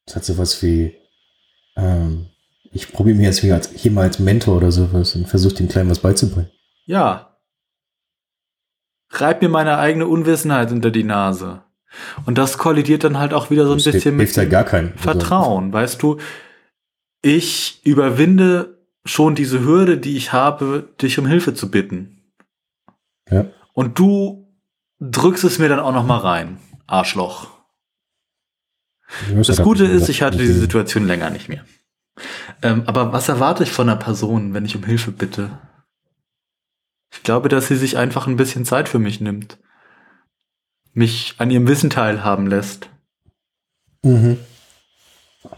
[0.06, 0.96] Das hat sowas wie,
[1.76, 2.28] ähm,
[2.70, 5.68] ich probiere mir jetzt hier, als, hier mal als Mentor oder sowas und versuche den
[5.68, 6.52] Kleinen was beizubringen.
[6.84, 7.36] Ja.
[9.10, 11.64] Reib mir meine eigene Unwissenheit unter die Nase.
[12.24, 14.92] Und das kollidiert dann halt auch wieder so ein Das bisschen ja mit gar keinen.
[14.92, 15.72] Also, Vertrauen.
[15.72, 16.18] Weißt du,
[17.22, 22.22] ich überwinde schon diese Hürde, die ich habe, dich um Hilfe zu bitten.
[23.30, 23.46] Ja.
[23.72, 24.48] Und du
[25.00, 26.58] drückst es mir dann auch noch mal rein.
[26.86, 27.48] Arschloch.
[29.34, 31.64] Das Gute ist, ich hatte diese Situation länger nicht mehr.
[32.62, 35.58] Ähm, aber was erwarte ich von einer Person, wenn ich um Hilfe bitte?
[37.12, 39.58] Ich glaube, dass sie sich einfach ein bisschen Zeit für mich nimmt.
[40.94, 42.88] Mich an ihrem Wissen teilhaben lässt.
[44.02, 44.38] Mhm.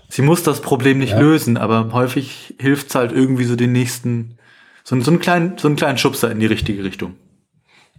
[0.08, 1.18] Sie muss das Problem nicht Ja.
[1.20, 4.38] lösen, aber häufig hilft es halt irgendwie so den nächsten,
[4.84, 7.16] so, so, einen kleinen, so einen kleinen Schubser in die richtige Richtung.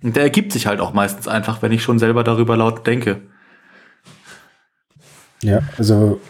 [0.01, 3.21] Und der ergibt sich halt auch meistens einfach, wenn ich schon selber darüber laut denke.
[5.41, 6.21] Ja, also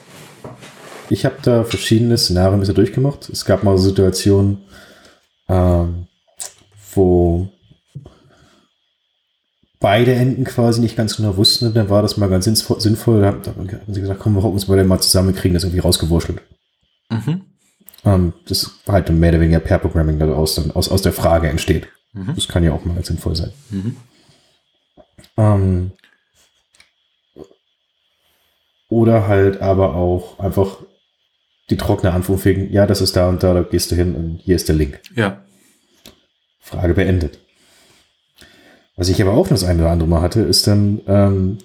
[1.10, 3.30] ich habe da verschiedene Szenarien bisher durchgemacht.
[3.30, 4.64] Es gab mal Situationen,
[5.48, 6.08] ähm,
[6.94, 7.50] wo
[9.80, 11.68] beide Enden quasi nicht ganz genau wussten.
[11.68, 13.22] Und dann war das mal ganz sinnvoll.
[13.22, 15.80] Da haben sie gesagt, komm, wir hocken uns beide mal zusammen, wir kriegen das irgendwie
[15.80, 16.42] rausgewurschtelt.
[17.10, 17.42] Mhm.
[18.04, 21.50] Ähm, das war halt mehr oder weniger per Programming daraus dann aus, aus der Frage
[21.50, 21.88] entsteht.
[22.14, 22.34] Mhm.
[22.36, 23.52] Das kann ja auch mal ganz sinnvoll sein.
[23.70, 23.96] Mhm.
[25.38, 25.92] Ähm,
[28.90, 30.78] oder halt aber auch einfach
[31.70, 34.40] die trockene Antwort wegen, ja, das ist da und da, da gehst du hin und
[34.44, 35.02] hier ist der Link.
[35.16, 35.44] Ja.
[36.60, 37.40] Frage beendet.
[38.96, 41.58] Was ich aber auch das eine oder andere Mal hatte, ist dann, ähm,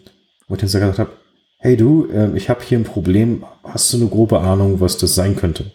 [0.48, 1.12] wo ich dann gesagt habe,
[1.58, 5.14] hey du, äh, ich habe hier ein Problem, hast du eine grobe Ahnung, was das
[5.14, 5.72] sein könnte?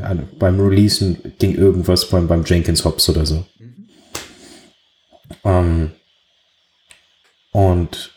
[0.00, 3.44] Also beim Releasen ging irgendwas beim, beim Jenkins Hops oder so.
[3.58, 3.88] Mhm.
[5.44, 5.90] Ähm,
[7.52, 8.12] und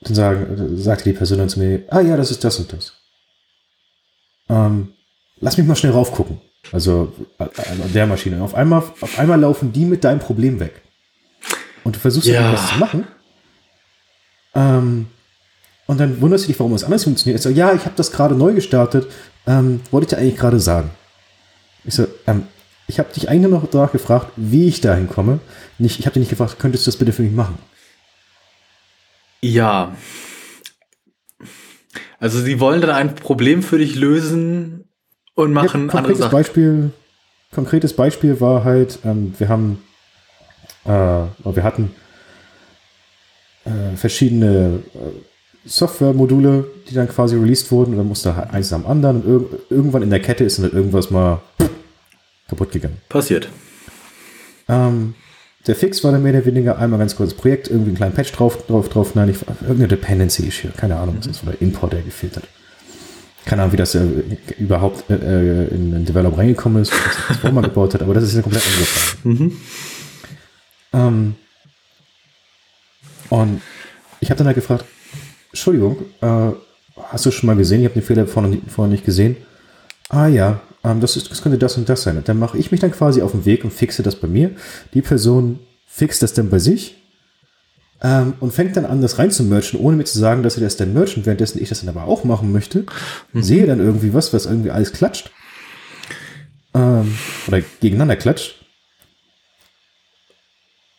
[0.00, 2.94] dann sagen, sagte die Person dann zu mir, ah ja, das ist das und das.
[4.48, 4.94] Ähm,
[5.40, 6.40] lass mich mal schnell raufgucken.
[6.72, 8.42] Also an der Maschine.
[8.42, 10.82] Auf einmal, auf einmal laufen die mit deinem Problem weg.
[11.84, 12.40] Und du versuchst ja.
[12.40, 13.06] irgendwas zu machen.
[14.54, 15.06] Ähm,
[15.86, 17.38] und dann wunderst du dich, warum es anders funktioniert.
[17.38, 19.06] Ich so, ja, ich habe das gerade neu gestartet.
[19.46, 20.90] Ähm, wollte ich dir eigentlich gerade sagen.
[21.84, 22.46] Ich so, ähm,
[22.86, 25.40] ich habe dich eigentlich nur noch danach gefragt, wie ich dahin komme.
[25.78, 27.58] Nicht, ich habe dich nicht gefragt, könntest du das bitte für mich machen?
[29.40, 29.96] Ja.
[32.18, 34.84] Also sie wollen dann ein Problem für dich lösen
[35.34, 36.30] und machen ja, andere Sachen.
[36.30, 36.90] Beispiel,
[37.52, 39.82] konkretes Beispiel war halt, ähm, wir haben,
[40.84, 41.90] äh, wir hatten
[43.64, 48.86] äh, verschiedene äh, Software-Module, die dann quasi released wurden und dann musste halt eins am
[48.86, 51.40] anderen und ir irgendwann in der Kette ist dann irgendwas mal
[52.48, 52.98] kaputt gegangen.
[53.08, 53.48] Passiert.
[54.68, 55.14] Ähm,
[55.66, 58.32] der Fix war dann mehr oder weniger einmal ganz kurzes Projekt, irgendwie einen kleinen Patch
[58.32, 62.02] drauf, drauf, drauf, nein, nicht, irgendeine Dependency Issue, keine Ahnung, was ist, oder Import, der
[62.02, 62.44] gefehlt hat.
[63.44, 64.04] Keine Ahnung, wie das äh,
[64.58, 68.24] überhaupt äh, äh in den Developer reingekommen ist, was das Firma gebaut hat, aber das
[68.24, 69.28] ist eine komplett andere Frage.
[69.28, 69.56] Mhm.
[70.92, 71.34] Ähm,
[73.30, 73.62] und
[74.20, 74.84] ich habe dann halt gefragt,
[75.50, 76.52] Entschuldigung, äh,
[77.08, 79.36] hast du schon mal gesehen, ich habe den Fehler vorher, vorher nicht gesehen.
[80.08, 82.16] Ah ja, ähm, das, ist, das könnte das und das sein.
[82.16, 84.50] Und dann mache ich mich dann quasi auf den Weg und fixe das bei mir.
[84.94, 86.96] Die Person fixt das dann bei sich
[88.02, 90.92] ähm, und fängt dann an, das reinzumerchen, ohne mir zu sagen, dass sie das dann
[90.92, 92.84] merchen, währenddessen ich das dann aber auch machen möchte.
[93.32, 93.42] Mhm.
[93.42, 95.30] Sehe dann irgendwie was, was irgendwie alles klatscht.
[96.74, 98.61] Ähm, oder gegeneinander klatscht.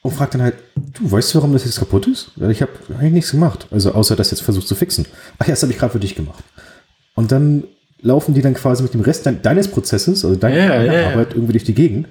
[0.04, 2.32] Und fragt dann halt, du weißt du, warum das jetzt kaputt ist?
[2.50, 3.68] Ich habe eigentlich nichts gemacht.
[3.72, 5.06] Also außer das jetzt versucht zu fixen.
[5.40, 6.44] Ach ja, das habe ich gerade für dich gemacht.
[7.16, 7.64] Und dann
[8.02, 11.54] laufen die dann quasi mit dem Rest deines Prozesses, also deiner ja, ja, Arbeit, irgendwie
[11.54, 12.10] durch die Gegend.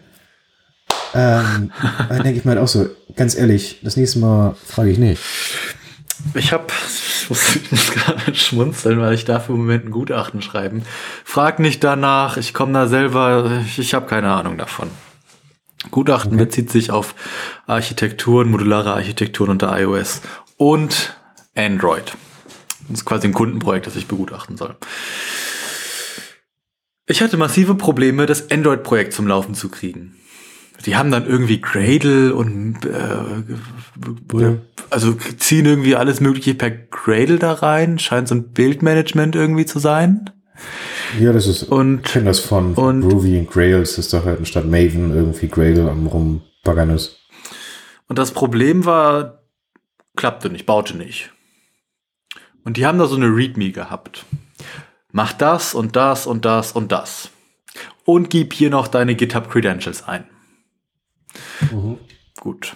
[1.14, 1.70] Ähm,
[2.08, 5.20] dann denke ich mir halt auch so, ganz ehrlich, das nächste Mal frage ich nicht.
[6.32, 6.64] Ich habe,
[7.22, 10.82] ich muss, gerade schmunzeln, weil ich dafür im Moment ein Gutachten schreiben.
[11.24, 14.88] Frag nicht danach, ich komme da selber, ich, ich habe keine Ahnung davon.
[15.90, 16.44] Gutachten okay.
[16.44, 17.14] bezieht sich auf
[17.66, 20.22] Architekturen, modulare Architekturen unter iOS
[20.56, 21.16] und
[21.54, 22.12] Android.
[22.88, 24.76] Das ist quasi ein Kundenprojekt, das ich begutachten soll.
[27.06, 30.14] Ich hatte massive Probleme, das Android-Projekt zum Laufen zu kriegen.
[30.86, 34.56] Die haben dann irgendwie Gradle und äh, ja.
[34.90, 37.98] also ziehen irgendwie alles Mögliche per Gradle da rein.
[37.98, 40.30] Scheint so ein Bildmanagement irgendwie zu sein.
[41.20, 41.64] Ja, das ist.
[41.64, 45.14] Und ich kenne das von, von und, Groovy und Grails, ist doch halt statt Maven
[45.14, 47.18] irgendwie Gradle am rumbaggern ist.
[48.08, 49.42] Und das Problem war,
[50.16, 51.30] klappte nicht, baute nicht.
[52.64, 54.24] Und die haben da so eine README gehabt
[55.12, 57.30] mach das und das und das und das.
[58.04, 60.24] Und gib hier noch deine GitHub Credentials ein.
[61.70, 61.98] Mhm.
[62.40, 62.74] Gut.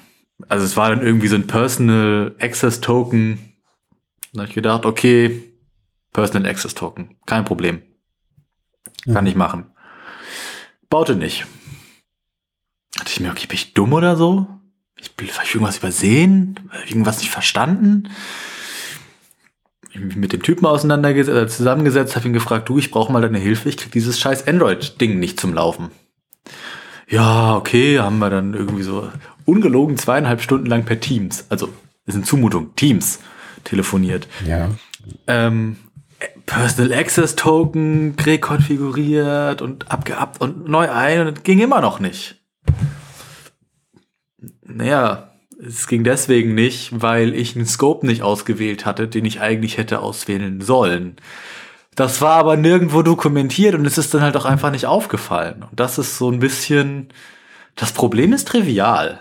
[0.48, 3.56] Also es war dann irgendwie so ein Personal Access Token.
[4.32, 5.42] Da habe ich gedacht, okay,
[6.12, 7.82] Personal Access Token, kein Problem.
[9.04, 9.30] Kann mhm.
[9.30, 9.66] ich machen.
[10.88, 11.46] Baute nicht.
[12.96, 14.46] Dachte ich mir, okay, bin ich dumm oder so?
[14.98, 16.70] Ich, habe ich irgendwas übersehen?
[16.88, 18.08] Irgendwas nicht verstanden?
[19.98, 23.68] mit dem Typen auseinandergesetzt, äh, zusammengesetzt, habe ihn gefragt, du, ich brauche mal deine Hilfe,
[23.68, 25.90] ich krieg dieses scheiß Android-Ding nicht zum Laufen.
[27.08, 29.10] Ja, okay, haben wir dann irgendwie so
[29.44, 31.68] ungelogen zweieinhalb Stunden lang per Teams, also
[32.04, 33.20] ist eine Zumutung, Teams
[33.64, 34.28] telefoniert.
[34.46, 34.70] Ja.
[35.26, 35.76] Ähm,
[36.46, 42.36] Personal Access Token rekonfiguriert und abgeabt und neu ein und ging immer noch nicht.
[44.62, 49.78] Naja, es ging deswegen nicht, weil ich einen Scope nicht ausgewählt hatte, den ich eigentlich
[49.78, 51.16] hätte auswählen sollen.
[51.94, 55.62] Das war aber nirgendwo dokumentiert und es ist dann halt auch einfach nicht aufgefallen.
[55.62, 57.08] Und das ist so ein bisschen,
[57.74, 59.20] das Problem ist trivial.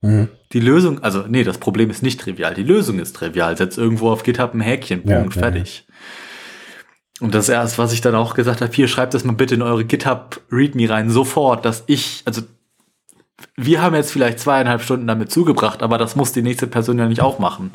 [0.00, 0.28] Mhm.
[0.52, 2.54] Die Lösung, also nee, das Problem ist nicht trivial.
[2.54, 3.56] Die Lösung ist trivial.
[3.56, 5.84] Setz irgendwo auf GitHub ein Häkchen, Punkt, ja, fertig.
[5.86, 5.94] Ja.
[7.20, 9.62] Und das erst, was ich dann auch gesagt habe, hier schreibt das mal bitte in
[9.62, 12.42] eure GitHub README rein, sofort, dass ich, also
[13.56, 17.06] wir haben jetzt vielleicht zweieinhalb Stunden damit zugebracht, aber das muss die nächste Person ja
[17.06, 17.72] nicht auch machen.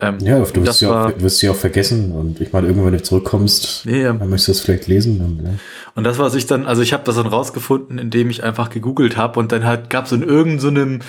[0.00, 2.98] Ähm, ja, du wirst sie, auch, wirst sie auch vergessen und ich meine, irgendwann, wenn
[2.98, 4.12] du zurückkommst, ja.
[4.12, 5.20] dann möchtest du es vielleicht lesen.
[5.20, 5.50] Und, ja.
[5.94, 9.16] und das, was ich dann, also ich habe das dann rausgefunden, indem ich einfach gegoogelt
[9.16, 11.04] habe und dann halt gab es in irgendeinem so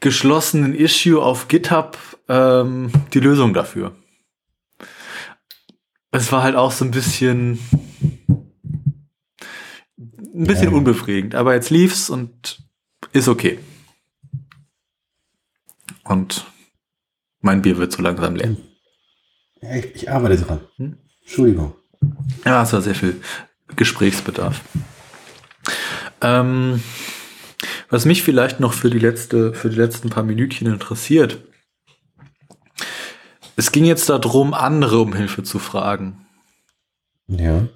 [0.00, 1.98] geschlossenen Issue auf GitHub
[2.28, 3.94] ähm, die Lösung dafür.
[6.12, 7.58] es war halt auch so ein bisschen
[10.34, 10.76] ein bisschen Ja.
[10.76, 12.62] unbefriedigend, aber jetzt lief's und
[13.12, 13.58] ist okay.
[16.04, 16.46] Und
[17.40, 18.56] mein Bier wird so langsam leer.
[19.60, 20.60] Ich, ich arbeite dran.
[20.76, 20.96] Hm?
[21.22, 21.74] Entschuldigung.
[22.44, 23.20] Ja, es war sehr viel
[23.76, 24.60] Gesprächsbedarf.
[26.22, 26.82] Ähm,
[27.90, 31.44] was mich vielleicht noch für die letzte, für die letzten paar Minütchen interessiert.
[33.56, 36.26] Es ging jetzt darum, andere um Hilfe zu fragen.
[37.26, 37.68] Ja.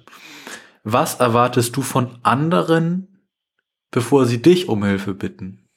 [0.83, 3.29] Was erwartest du von anderen,
[3.91, 5.67] bevor sie dich um Hilfe bitten?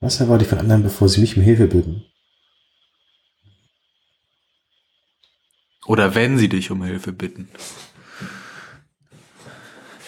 [0.00, 2.04] Was erwarte ich von anderen, bevor sie mich um Hilfe bitten?
[5.86, 7.48] Oder wenn sie dich um Hilfe bitten?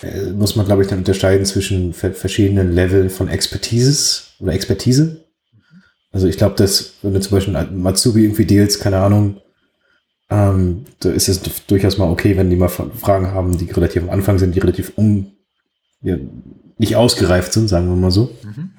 [0.03, 5.25] Äh, muss man, glaube ich, dann unterscheiden zwischen ver verschiedenen Leveln von Expertise oder Expertise.
[6.13, 9.41] Also ich glaube, dass, wenn du zum Beispiel Matsubi irgendwie dealst, keine Ahnung,
[10.31, 14.11] ähm, da ist es durchaus mal okay, wenn die mal Fragen haben, die relativ am
[14.11, 15.33] Anfang sind, die relativ un,
[16.03, 16.17] ja,
[16.79, 18.35] nicht ausgereift sind, sagen wir mal so.
[18.43, 18.71] Mhm.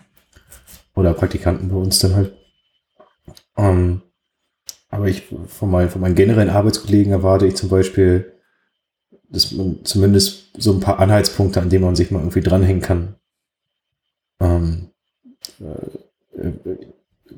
[0.95, 2.33] Oder Praktikanten bei uns dann halt.
[3.57, 4.01] Ähm,
[4.89, 8.33] aber ich von, meinen, von meinen generellen Arbeitskollegen erwarte ich zum Beispiel,
[9.29, 13.15] dass man zumindest so ein paar Anhaltspunkte, an denen man sich mal irgendwie dranhängen kann.
[14.39, 14.89] Ähm,
[15.59, 16.77] äh, äh,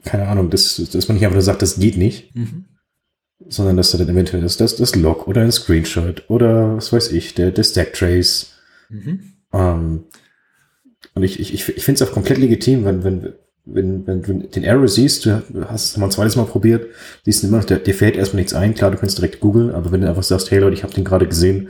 [0.04, 2.66] keine Ahnung, dass, dass man nicht einfach nur sagt, das geht nicht, Mhm.
[3.48, 7.12] sondern dass da dann eventuell das, das, das Log oder ein Screenshot oder was weiß
[7.12, 8.52] ich, der, der Stack Trace.
[8.90, 9.34] Mhm.
[9.54, 10.04] Ähm,
[11.14, 13.34] und ich, ich, ich, ich finde es auch komplett legitim, wenn, wenn,
[13.70, 16.88] wenn, wenn du den Error siehst, du hast es mal ein zweites Mal probiert,
[17.26, 19.72] siehst du immer noch, der, dir fällt erstmal nichts ein, klar, du kannst direkt googeln,
[19.72, 21.70] aber wenn du einfach sagst, hey Leute, ich habe den gerade gesehen,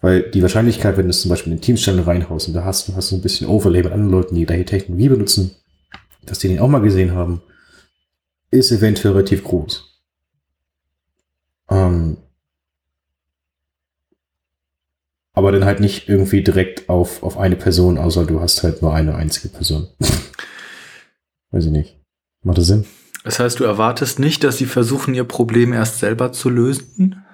[0.00, 2.88] weil die Wahrscheinlichkeit, wenn du es zum Beispiel in den Teams-Channel reinhaust und da hast
[2.88, 5.56] du hast ein bisschen Overlay mit anderen Leuten, die da die Technologie benutzen,
[6.24, 7.42] dass die den auch mal gesehen haben,
[8.50, 9.84] ist eventuell relativ groß.
[11.70, 12.18] Ähm,
[15.32, 18.94] aber dann halt nicht irgendwie direkt auf, auf eine Person, außer du hast halt nur
[18.94, 19.88] eine einzige Person.
[21.54, 22.00] Weiß ich nicht.
[22.42, 22.84] Macht das Sinn?
[23.22, 27.24] Das heißt, du erwartest nicht, dass sie versuchen, ihr Problem erst selber zu lösen?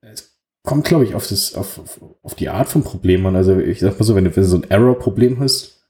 [0.00, 1.80] Es kommt, glaube ich, auf, das, auf,
[2.22, 3.36] auf, die Art von Problem an.
[3.36, 5.86] Also ich sag mal so, wenn du, wenn du so ein Error-Problem hast,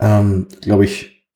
[0.00, 1.28] ähm, glaube ich,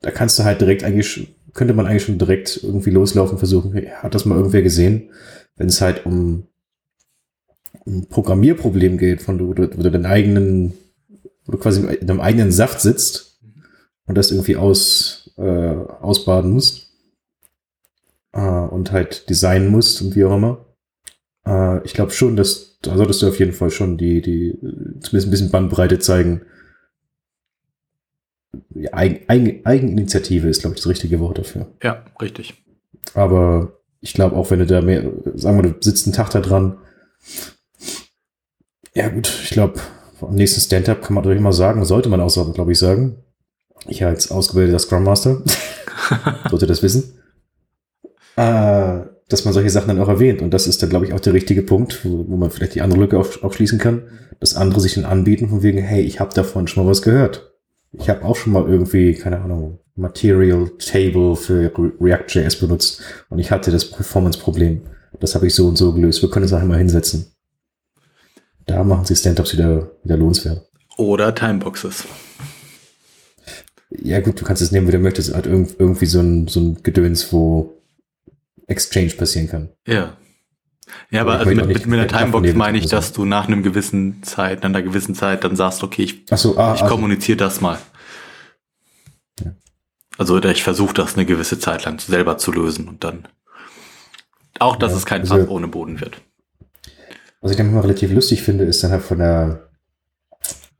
[0.00, 4.14] da kannst du halt direkt eigentlich, könnte man eigentlich schon direkt irgendwie loslaufen, versuchen, hat
[4.14, 5.10] das mal irgendwer gesehen?
[5.56, 6.48] Wenn es halt um
[7.88, 10.74] ein Programmierproblem geht, von du, wo du, du deinen eigenen,
[11.44, 13.40] wo du quasi in deinem eigenen Saft sitzt
[14.06, 15.42] und das irgendwie aus, äh,
[16.00, 16.90] ausbaden musst
[18.32, 20.66] äh, und halt designen musst und wie auch immer.
[21.46, 24.56] Äh, ich glaube schon, dass da solltest du auf jeden Fall schon die, die
[25.00, 26.42] zumindest ein bisschen Bandbreite zeigen.
[28.70, 31.66] Ja, Eigen, Eigen, Eigeninitiative ist, glaube ich, das richtige Wort dafür.
[31.82, 32.54] Ja, richtig.
[33.14, 36.40] Aber ich glaube auch, wenn du da mehr, sagen wir, du sitzt einen Tag da
[36.40, 36.78] dran.
[38.98, 39.80] Ja, gut, ich glaube,
[40.20, 43.16] am nächsten Stand-up kann man natürlich mal sagen, sollte man auch, glaube ich, sagen.
[43.86, 45.40] Ich als ausgebildeter Scrum Master
[46.50, 47.20] sollte das wissen.
[48.34, 50.42] Äh, dass man solche Sachen dann auch erwähnt.
[50.42, 52.80] Und das ist dann, glaube ich, auch der richtige Punkt, wo, wo man vielleicht die
[52.80, 54.02] andere Lücke auf, aufschließen kann,
[54.40, 57.52] dass andere sich dann anbieten, von wegen, hey, ich habe davon schon mal was gehört.
[57.92, 63.38] Ich habe auch schon mal irgendwie, keine Ahnung, Material Table für Re- React.js benutzt und
[63.38, 64.82] ich hatte das Performance-Problem.
[65.20, 66.20] Das habe ich so und so gelöst.
[66.20, 67.32] Wir können uns einfach mal hinsetzen.
[68.68, 70.68] Da machen sie Stand-ups wieder, wieder lohnenswert.
[70.98, 72.04] Oder Timeboxes.
[73.90, 75.34] Ja gut, du kannst es nehmen, wie du möchtest.
[75.34, 77.82] Hat irgend, irgendwie so ein, so ein Gedöns, wo
[78.66, 79.68] Exchange passieren kann.
[79.86, 80.18] Ja.
[81.10, 82.96] Ja, aber Aber also mit, mit, einer Timebox meine ich, also.
[82.96, 86.58] dass du nach einem gewissen Zeit, nach einer gewissen Zeit dann sagst, okay, ich, so,
[86.58, 87.78] ah, ich also, kommuniziere das mal.
[89.42, 89.54] Ja.
[90.18, 93.28] Also oder ich versuche das eine gewisse Zeit lang selber zu lösen und dann
[94.58, 96.20] auch, dass Ja, es kein also- Fass ohne Boden wird.
[97.40, 99.68] Was ich dann immer relativ lustig finde, ist dann halt von der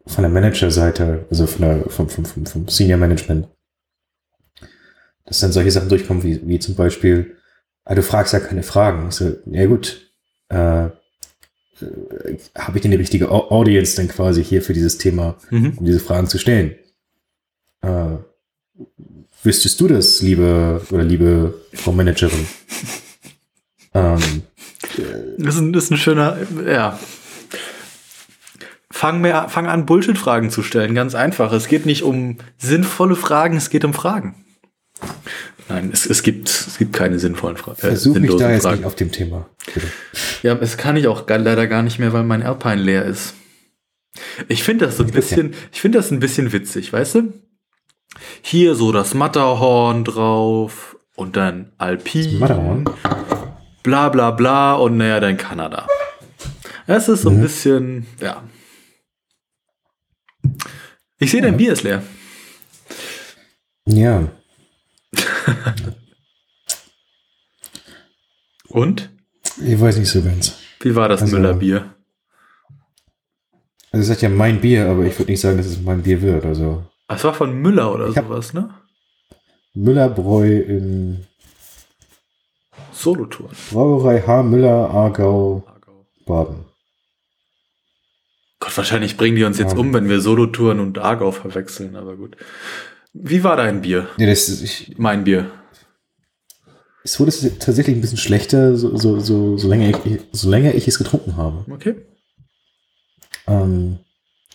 [0.06, 3.46] von der Manager-Seite, also von der, vom, vom, vom, vom Senior Management,
[5.26, 7.36] dass dann solche Sachen durchkommen, wie, wie zum Beispiel,
[7.84, 9.10] ah, du fragst ja keine Fragen.
[9.10, 10.10] So, ja gut,
[10.48, 10.88] äh,
[12.56, 15.74] habe ich denn die richtige Au- Audience dann quasi hier für dieses Thema, Mhm.
[15.76, 16.74] um diese Fragen zu stellen?
[17.82, 18.16] Äh,
[19.42, 22.46] wüsstest du das, liebe oder liebe Frau Managerin?
[23.94, 24.37] ähm,
[25.38, 26.98] Das ist, ein, das ist ein schöner, ja.
[28.90, 30.94] Fang, mehr, fang an, Bullshit-Fragen zu stellen.
[30.94, 31.52] Ganz einfach.
[31.52, 34.44] Es geht nicht um sinnvolle Fragen, es geht um Fragen.
[35.68, 38.62] Nein, es, es, gibt, es gibt keine sinnvollen Fra äh, versuch mich sinnlosen da jetzt
[38.62, 38.78] Fragen.
[38.78, 39.48] nicht auf dem Thema.
[39.72, 39.86] Bitte.
[40.42, 43.34] Ja, das kann ich auch gar, leider gar nicht mehr, weil mein Alpine leer ist.
[44.48, 45.54] Ich finde das so ein bisschen.
[45.72, 47.32] ich finde das ein bisschen witzig, weißt du?
[48.40, 52.38] Hier so das Matterhorn drauf und dann Alpin.
[52.38, 52.84] Matterhorn?
[53.88, 55.86] Bla bla bla und naja, dann Kanada.
[56.86, 57.40] Es ist so ein Mhm.
[57.40, 58.42] bisschen, ja.
[61.18, 62.02] Ich sehe, dein Bier ist leer.
[63.86, 64.28] Ja.
[68.68, 69.08] Und?
[69.64, 70.58] Ich weiß nicht so ganz.
[70.80, 71.94] Wie war das Also- Müller-Bier?
[73.90, 76.20] Also, es sagt ja mein Bier, aber ich würde nicht sagen, dass es mein Bier
[76.20, 76.44] wird.
[76.44, 78.68] Also, Das war von Müller oder sowas, ne?
[79.72, 81.26] Müllerbräu in
[82.98, 83.54] Solotouren.
[83.70, 84.42] Brauerei H.
[84.42, 85.64] Müller, Aargau,
[86.26, 86.64] Baden.
[88.60, 89.78] Gott, wahrscheinlich bringen die uns jetzt Ja.
[89.78, 92.36] um, wenn wir Solotouren und Aargau verwechseln, aber gut.
[93.12, 94.08] Wie war dein Bier?
[94.18, 95.50] Ja, das ist, ich, Mein Bier.
[97.04, 100.88] es wurde tatsächlich ein bisschen schlechter, so, so, so, so, länger, ich, so länger ich
[100.88, 101.64] es getrunken habe.
[101.70, 101.94] Okay.
[103.46, 104.00] Ähm,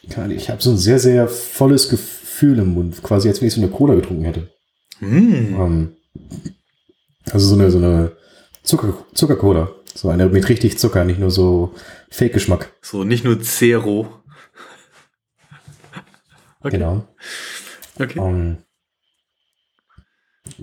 [0.01, 3.61] ich habe so ein sehr, sehr volles Gefühl im Mund, quasi als wenn ich so
[3.61, 4.49] eine Cola getrunken hätte.
[4.99, 5.55] Hm.
[5.55, 5.95] Ähm,
[7.31, 8.11] also so eine, so eine
[8.63, 9.71] Zucker, Zuckercola.
[9.93, 11.75] So eine mit richtig Zucker, nicht nur so
[12.09, 12.73] Fake-Geschmack.
[12.81, 14.19] So, nicht nur Zero.
[16.65, 16.77] Okay.
[16.77, 17.05] Genau.
[17.99, 18.17] Okay.
[18.17, 18.63] Ähm,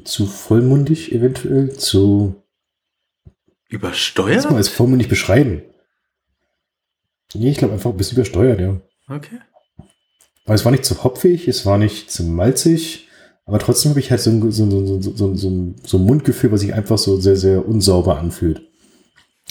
[0.04, 2.42] zu vollmundig eventuell, zu.
[3.68, 4.36] Übersteuert?
[4.36, 5.62] Lass mal als vollmundig beschreiben.
[7.34, 8.80] Nee, ich glaube einfach ein bisschen übersteuert, ja.
[9.08, 9.40] Okay.
[10.46, 13.09] Aber es war nicht zu hopfig, es war nicht zu malzig,
[13.50, 16.60] aber trotzdem habe ich halt so ein, so, ein- so, ein- so, ein- Mundgefühl, was
[16.60, 18.62] sich einfach so sehr, sehr unsauber anfühlt.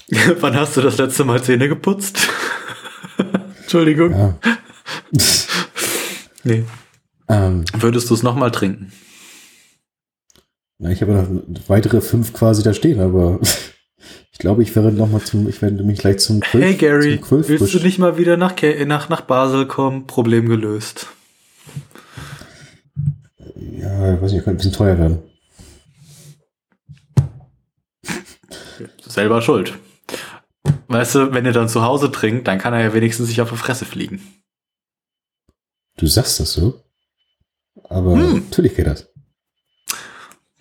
[0.40, 2.20] Wann hast du das letzte Mal Zähne geputzt?
[3.62, 4.12] Entschuldigung.
[4.12, 4.38] Ja.
[6.46, 6.64] Nee.
[7.28, 8.94] ähm, Würdest du es nochmal trinken?
[10.78, 11.28] na, ich habe noch
[11.68, 13.42] weitere fünf quasi da stehen, aber
[14.32, 17.20] ich glaube, ich werde noch mal zum, ich werde mich gleich zum Quilf, Hey Gary,
[17.30, 18.54] willst du nicht mal wieder nach,
[18.86, 20.08] nach, nach Basel kommen?
[20.08, 21.08] Problem gelöst.
[23.80, 25.20] Ja, ich weiß nicht, könnte ein bisschen teuer werden.
[29.06, 29.74] Selber schuld.
[30.88, 33.50] Weißt du, wenn ihr dann zu Hause trinkt, dann kann er ja wenigstens sich auf
[33.50, 34.22] die Fresse fliegen.
[35.98, 36.82] Du sagst das so,
[37.90, 38.46] aber Hm.
[38.50, 39.08] natürlich geht das.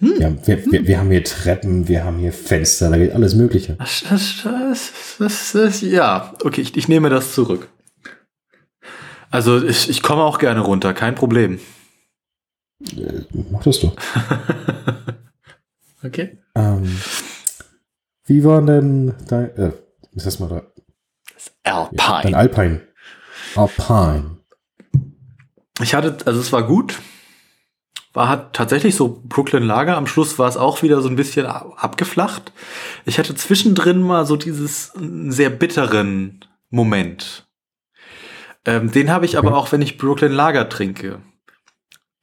[0.01, 3.75] Ja, wir, wir, wir haben hier Treppen, wir haben hier Fenster, da geht alles Mögliche.
[3.79, 4.05] Das,
[5.19, 7.69] das, das, ja, okay, ich, ich nehme das zurück.
[9.31, 11.59] Also ich, ich komme auch gerne runter, kein Problem.
[12.81, 13.95] Äh, mach das doch.
[16.05, 16.39] Okay.
[16.55, 16.97] Ähm,
[18.25, 19.73] wie war denn dein, äh,
[20.13, 20.63] ist das mal da?
[21.67, 22.37] Ja, dein Alpine.
[22.37, 22.81] Alpine.
[23.57, 24.37] Alpine.
[25.83, 27.01] Ich hatte, also es war gut.
[28.13, 29.97] War hat tatsächlich so Brooklyn Lager.
[29.97, 32.53] Am Schluss war es auch wieder so ein bisschen abgeflacht.
[33.05, 37.49] Ich hatte zwischendrin mal so dieses sehr bitteren Moment.
[38.65, 39.57] Ähm, den habe ich aber Okay.
[39.59, 41.21] auch, wenn ich Brooklyn Lager trinke.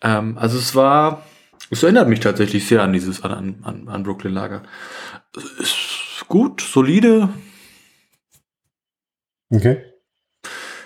[0.05, 1.23] Ähm, also es war,
[1.71, 4.61] es erinnert mich tatsächlich sehr an dieses, an, an, an Brooklyn Lager.
[5.59, 7.29] Ist gut, solide.
[9.49, 9.83] Okay.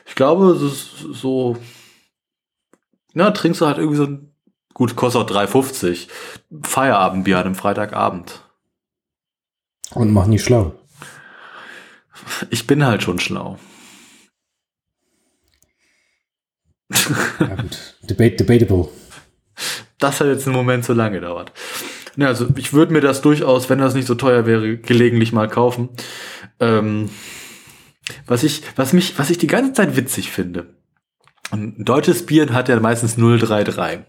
[0.06, 1.58] Ich glaube, es ist so,
[3.14, 4.34] na, trinkst du halt irgendwie so ein,
[4.74, 6.08] gut, kostet auch 3,50.
[6.64, 8.42] Feierabendbier an einem Freitagabend.
[9.92, 10.76] Und mach nicht schlau.
[12.52, 13.60] Ich bin halt schon schlau.
[17.40, 17.96] Ja, gut.
[18.04, 18.90] Debate, debatable.
[19.98, 21.52] Das hat jetzt einen Moment zu lange gedauert.
[22.16, 25.48] Ja, also ich würde mir das durchaus, wenn das nicht so teuer wäre, gelegentlich mal
[25.48, 25.90] kaufen.
[26.60, 27.10] Ähm,
[28.26, 30.76] was ich, was mich, was ich die ganze Zeit witzig finde.
[31.52, 34.02] Ein deutsches Bier hat ja meistens 033.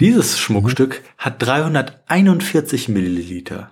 [0.00, 3.70] Dieses Schmuckstück hat 341 Milliliter.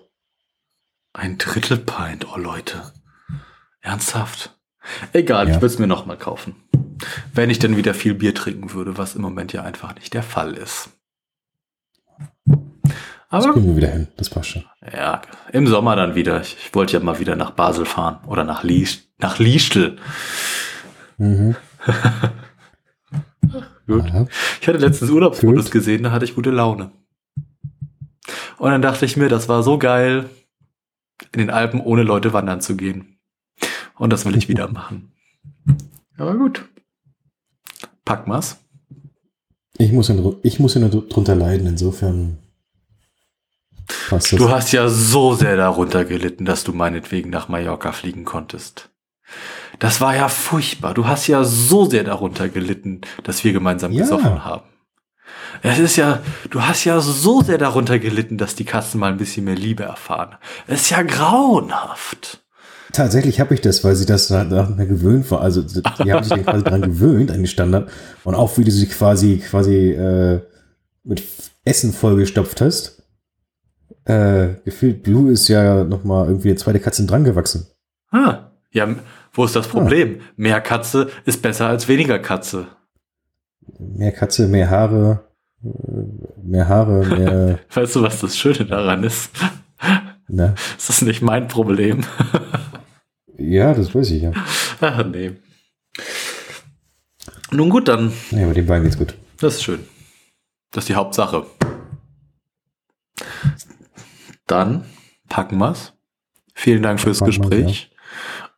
[1.12, 2.92] Ein Drittel Pint, oh Leute.
[3.80, 4.56] Ernsthaft?
[5.12, 5.54] Egal, Ja.
[5.54, 6.56] ich würde es mir nochmal kaufen.
[7.32, 10.22] Wenn ich denn wieder viel Bier trinken würde, was im Moment ja einfach nicht der
[10.22, 10.90] Fall ist.
[13.30, 14.08] Das Aber kriegen wir wieder hin.
[14.16, 14.64] Das passt schon.
[14.92, 15.20] ja,
[15.52, 16.40] im Sommer dann wieder.
[16.40, 19.98] Ich, ich wollte ja mal wieder nach Basel fahren oder nach, Lies nach Liestel.
[21.18, 21.54] Mhm.
[23.86, 24.02] Gut.
[24.04, 24.26] Aha.
[24.60, 26.90] Ich hatte letztens Urlaubsfotos gesehen, da hatte ich gute Laune.
[28.58, 30.28] Und dann dachte ich mir, das war so geil,
[31.32, 33.18] in den Alpen ohne Leute wandern zu gehen.
[33.96, 35.12] Und das will ich wieder machen.
[36.16, 36.64] Aber gut.
[38.04, 38.58] Pack mal's.
[39.78, 42.38] Ich muss, ja, ich muss nur drunter leiden, insofern
[44.08, 44.38] passt das.
[44.38, 48.90] Du hast ja so sehr darunter gelitten, dass du meinetwegen nach Mallorca fliegen konntest.
[49.78, 50.94] Das war ja furchtbar.
[50.94, 54.02] Du hast ja so sehr darunter gelitten, dass wir gemeinsam ja.
[54.02, 54.64] gesoffen haben.
[55.62, 56.20] Es ist ja,
[56.50, 59.84] du hast ja so sehr darunter gelitten, dass die Katzen mal ein bisschen mehr Liebe
[59.84, 60.36] erfahren.
[60.66, 62.42] Es ist ja grauenhaft.
[62.92, 65.40] Tatsächlich habe ich das, weil sie das daran gewöhnt war.
[65.42, 67.90] Also die haben sich quasi daran gewöhnt, an den Standard.
[68.24, 70.40] Und auch wie du sie quasi, quasi äh,
[71.04, 71.22] mit
[71.64, 73.02] Essen vollgestopft hast.
[74.04, 77.66] Äh, gefühlt Blue ist ja noch mal irgendwie eine zweite Katze dran gewachsen.
[78.10, 78.88] Ah, ja,
[79.32, 80.20] wo ist das Problem?
[80.20, 80.24] Ah.
[80.36, 82.68] Mehr Katze ist besser als weniger Katze.
[83.78, 85.27] Mehr Katze, mehr Haare,
[85.60, 87.58] mehr Haare, mehr.
[87.74, 89.30] weißt du, was das Schöne daran ist?
[90.28, 90.54] Na?
[90.76, 92.04] Ist das nicht mein Problem?
[93.38, 94.32] ja, das weiß ich ja.
[94.80, 95.32] Ach, nee.
[97.50, 98.12] Nun gut, dann.
[98.30, 99.14] Nee, aber den beiden geht's gut.
[99.38, 99.80] Das ist schön.
[100.70, 101.46] Das ist die Hauptsache.
[104.46, 104.84] Dann
[105.28, 105.94] packen wir's.
[106.54, 107.90] Vielen Dank fürs Gespräch.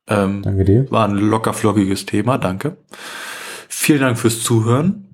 [0.09, 0.25] Ja.
[0.25, 0.91] Ähm, danke dir.
[0.91, 2.79] War ein lockerflockiges Thema, danke.
[3.69, 5.10] Vielen Dank fürs Zuhören.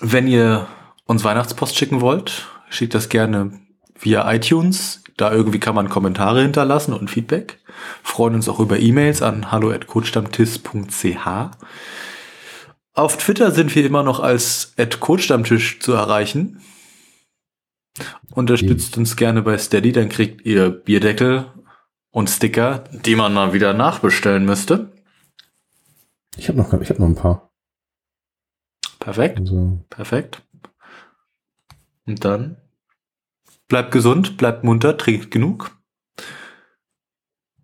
[0.00, 0.66] Wenn ihr
[1.06, 3.60] uns Weihnachtspost schicken wollt, schickt das gerne
[3.98, 5.02] via iTunes.
[5.16, 7.58] Da irgendwie kann man Kommentare hinterlassen und Feedback.
[8.02, 11.26] Freuen uns auch über E-Mails an hallo@coachstammtisch.ch.
[12.94, 16.60] Auf Twitter sind wir immer noch als @coachstammtisch zu erreichen.
[18.34, 21.52] Unterstützt uns gerne bei Steady, dann kriegt ihr Bierdeckel
[22.10, 24.92] und Sticker, die man mal wieder nachbestellen müsste.
[26.36, 27.51] Ich habe noch, ich hab noch ein paar.
[29.02, 29.40] Perfekt.
[29.40, 29.84] Also.
[29.90, 30.42] Perfekt.
[32.06, 32.56] Und dann
[33.66, 35.76] bleibt gesund, bleibt munter, trinkt genug.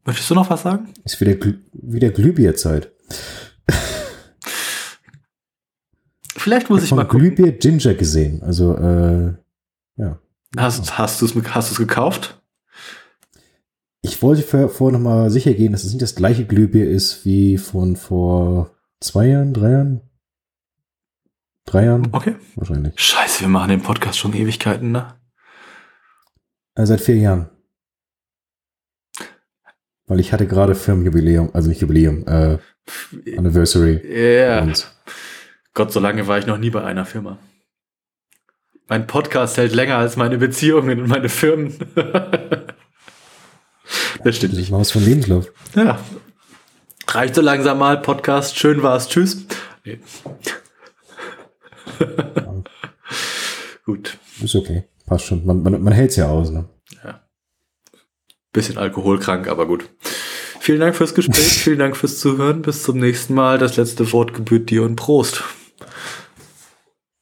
[0.05, 0.93] Möchtest du noch was sagen?
[1.05, 1.36] Ist wieder,
[1.72, 2.91] wieder Glühbierzeit.
[6.36, 7.20] Vielleicht muss ich, ich mal gucken.
[7.36, 8.43] Glühbier Ginger gesehen.
[8.43, 9.34] Also, äh,
[9.97, 10.18] ja.
[10.57, 12.43] Hast, hast du es hast gekauft?
[14.03, 17.24] Ich wollte vorher vor noch mal sicher gehen, dass es nicht das gleiche Glühbier ist
[17.24, 20.08] wie von vor zwei Jahren, drei Jahren.
[21.69, 22.09] Drei Jahren?
[22.12, 22.35] Okay.
[22.57, 22.95] Wahrscheinlich.
[22.97, 25.14] Scheiße, wir machen den Podcast schon Ewigkeiten, ne?
[26.75, 27.51] Äh, seit vier Jahren.
[30.07, 32.57] Weil ich hatte gerade Firmenjubiläum, also nicht Jubiläum, äh,
[33.37, 34.01] Anniversary.
[34.03, 34.64] Ja.
[34.64, 34.73] Yeah.
[35.75, 37.39] Gott, so lange war ich noch nie bei einer Firma.
[38.89, 41.77] Mein Podcast hält länger als meine Beziehungen und meine Firmen.
[44.25, 44.71] das stimmt nicht.
[44.71, 45.53] Maus von Lebenslauf.
[45.75, 46.01] Ja.
[47.09, 48.01] Reicht so langsam mal.
[48.01, 48.57] Podcast.
[48.57, 49.11] Schön war's.
[49.11, 49.45] Tschüss.
[49.85, 50.01] Nee.
[53.84, 54.18] Gut.
[54.42, 54.84] Ist okay.
[55.07, 55.44] Passt schon.
[55.46, 56.68] Man, man, man hält's ja aus, ne?
[57.03, 57.26] Ja.
[58.53, 59.88] Bisschen alkoholkrank, aber gut.
[60.61, 61.62] Vielen Dank fürs Gespräch.
[61.62, 62.62] Vielen Dank fürs Zuhören.
[62.62, 63.59] Bis zum nächsten Mal.
[63.59, 65.42] Das letzte Wort gebührt dir und Prost.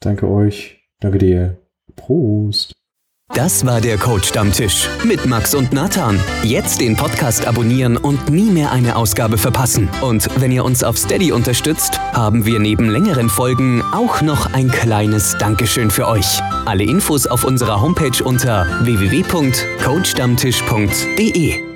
[0.00, 0.80] Danke euch.
[1.00, 1.58] Danke dir.
[1.94, 2.72] Prost.
[3.34, 6.18] Das war der Coach Stammtisch mit Max und Nathan.
[6.42, 9.90] Jetzt den Podcast abonnieren und nie mehr eine Ausgabe verpassen.
[10.00, 14.70] Und wenn ihr uns auf Steady unterstützt, haben wir neben längeren Folgen auch noch ein
[14.70, 16.40] kleines Dankeschön für euch.
[16.64, 21.75] Alle Infos auf unserer Homepage unter www.coachstammtisch.de.